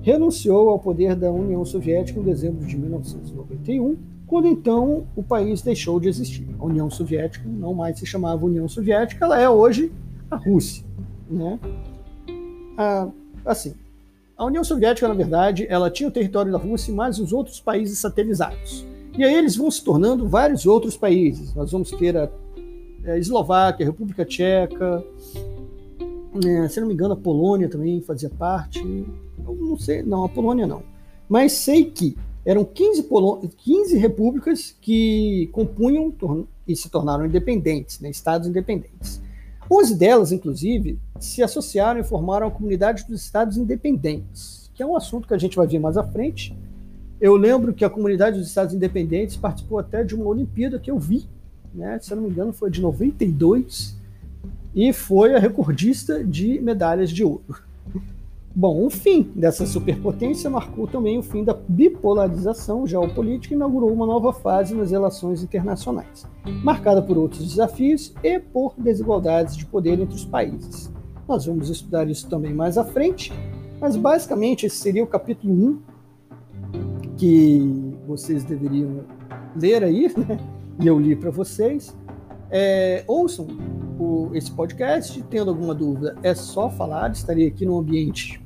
renunciou 0.00 0.70
ao 0.70 0.78
poder 0.78 1.14
da 1.14 1.30
União 1.30 1.64
Soviética 1.64 2.18
em 2.18 2.22
dezembro 2.22 2.64
de 2.64 2.78
1991, 2.78 3.96
quando 4.26 4.46
então 4.46 5.06
o 5.16 5.22
país 5.22 5.60
deixou 5.60 5.98
de 5.98 6.08
existir. 6.08 6.48
A 6.58 6.64
União 6.64 6.88
Soviética 6.88 7.48
não 7.48 7.74
mais 7.74 7.98
se 7.98 8.06
chamava 8.06 8.46
União 8.46 8.68
Soviética, 8.68 9.24
ela 9.24 9.40
é 9.40 9.48
hoje 9.48 9.92
a 10.30 10.36
Rússia. 10.36 10.84
Né? 11.28 11.58
Ah, 12.76 13.08
assim, 13.44 13.74
a 14.36 14.44
União 14.44 14.62
Soviética, 14.62 15.08
na 15.08 15.14
verdade, 15.14 15.66
ela 15.68 15.90
tinha 15.90 16.08
o 16.08 16.12
território 16.12 16.52
da 16.52 16.58
Rússia 16.58 16.94
mais 16.94 17.18
os 17.18 17.32
outros 17.32 17.60
países 17.60 17.98
satelizados. 17.98 18.86
E 19.16 19.24
aí 19.24 19.34
eles 19.34 19.56
vão 19.56 19.70
se 19.70 19.82
tornando 19.82 20.28
vários 20.28 20.64
outros 20.64 20.96
países. 20.96 21.54
Nós 21.54 21.72
vamos 21.72 21.90
ter 21.90 22.16
a, 22.16 22.30
a 23.04 23.18
Eslováquia, 23.18 23.84
a 23.84 23.90
República 23.90 24.24
Tcheca, 24.24 25.04
é, 26.44 26.68
se 26.68 26.80
não 26.80 26.86
me 26.86 26.94
engano, 26.94 27.14
a 27.14 27.16
Polônia 27.16 27.68
também 27.68 28.00
fazia 28.02 28.30
parte. 28.30 28.80
Eu 28.80 29.54
não 29.54 29.76
sei, 29.76 30.02
não, 30.02 30.24
a 30.24 30.28
Polônia 30.28 30.66
não. 30.66 30.82
Mas 31.28 31.52
sei 31.52 31.84
que 31.84 32.16
eram 32.44 32.64
15, 32.64 33.08
15 33.56 33.98
repúblicas 33.98 34.76
que 34.80 35.48
compunham 35.52 36.14
e 36.66 36.76
se 36.76 36.88
tornaram 36.88 37.26
independentes, 37.26 38.00
né, 38.00 38.10
estados 38.10 38.46
independentes. 38.46 39.20
11 39.70 39.94
delas, 39.96 40.32
inclusive, 40.32 40.98
se 41.20 41.42
associaram 41.42 42.00
e 42.00 42.04
formaram 42.04 42.46
a 42.46 42.50
Comunidade 42.50 43.04
dos 43.06 43.22
Estados 43.22 43.56
Independentes, 43.56 44.70
que 44.74 44.82
é 44.82 44.86
um 44.86 44.96
assunto 44.96 45.28
que 45.28 45.34
a 45.34 45.38
gente 45.38 45.56
vai 45.56 45.66
ver 45.66 45.78
mais 45.78 45.96
à 45.96 46.04
frente. 46.04 46.56
Eu 47.20 47.36
lembro 47.36 47.74
que 47.74 47.84
a 47.84 47.90
Comunidade 47.90 48.38
dos 48.38 48.48
Estados 48.48 48.74
Independentes 48.74 49.36
participou 49.36 49.78
até 49.78 50.02
de 50.02 50.14
uma 50.14 50.26
Olimpíada 50.26 50.78
que 50.78 50.90
eu 50.90 50.98
vi, 50.98 51.28
né? 51.74 51.98
se 52.00 52.12
eu 52.12 52.16
não 52.16 52.24
me 52.24 52.30
engano, 52.30 52.52
foi 52.52 52.70
de 52.70 52.80
92, 52.80 53.98
e 54.74 54.92
foi 54.92 55.34
a 55.34 55.38
recordista 55.38 56.24
de 56.24 56.60
medalhas 56.60 57.10
de 57.10 57.24
ouro. 57.24 57.42
Bom, 58.54 58.86
o 58.86 58.90
fim 58.90 59.30
dessa 59.36 59.66
superpotência 59.66 60.50
marcou 60.50 60.86
também 60.86 61.18
o 61.18 61.22
fim 61.22 61.44
da 61.44 61.56
bipolarização 61.68 62.86
geopolítica 62.86 63.54
e 63.54 63.56
inaugurou 63.56 63.92
uma 63.92 64.06
nova 64.06 64.32
fase 64.32 64.74
nas 64.74 64.90
relações 64.90 65.42
internacionais, 65.42 66.26
marcada 66.64 67.00
por 67.00 67.16
outros 67.16 67.46
desafios 67.46 68.12
e 68.22 68.38
por 68.40 68.74
desigualdades 68.76 69.56
de 69.56 69.64
poder 69.64 70.00
entre 70.00 70.16
os 70.16 70.24
países. 70.24 70.90
Nós 71.28 71.46
vamos 71.46 71.68
estudar 71.68 72.08
isso 72.08 72.28
também 72.28 72.52
mais 72.52 72.78
à 72.78 72.84
frente, 72.84 73.32
mas 73.80 73.96
basicamente 73.96 74.66
esse 74.66 74.76
seria 74.76 75.04
o 75.04 75.06
capítulo 75.06 75.52
1 75.52 77.16
que 77.16 77.94
vocês 78.06 78.44
deveriam 78.44 79.04
ler 79.54 79.84
aí, 79.84 80.12
né? 80.16 80.38
e 80.80 80.86
eu 80.86 80.98
li 80.98 81.14
para 81.14 81.30
vocês. 81.30 81.96
É, 82.50 83.04
ouçam 83.06 83.46
o, 83.98 84.30
esse 84.34 84.50
podcast, 84.50 85.22
tendo 85.24 85.50
alguma 85.50 85.74
dúvida, 85.74 86.16
é 86.22 86.34
só 86.34 86.70
falar, 86.70 87.10
estarei 87.10 87.48
aqui 87.48 87.66
no 87.66 87.78
ambiente 87.78 88.42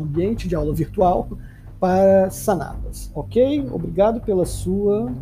ambiente 0.00 0.48
de 0.48 0.54
aula 0.54 0.74
virtual 0.74 1.28
para 1.78 2.30
saná-las, 2.30 3.10
ok? 3.14 3.68
Obrigado 3.70 4.20
pela 4.20 4.44
sua, 4.44 5.12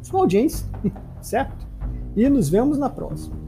sua 0.00 0.20
audiência, 0.20 0.66
certo? 1.20 1.66
E 2.16 2.28
nos 2.28 2.48
vemos 2.48 2.78
na 2.78 2.88
próxima. 2.88 3.41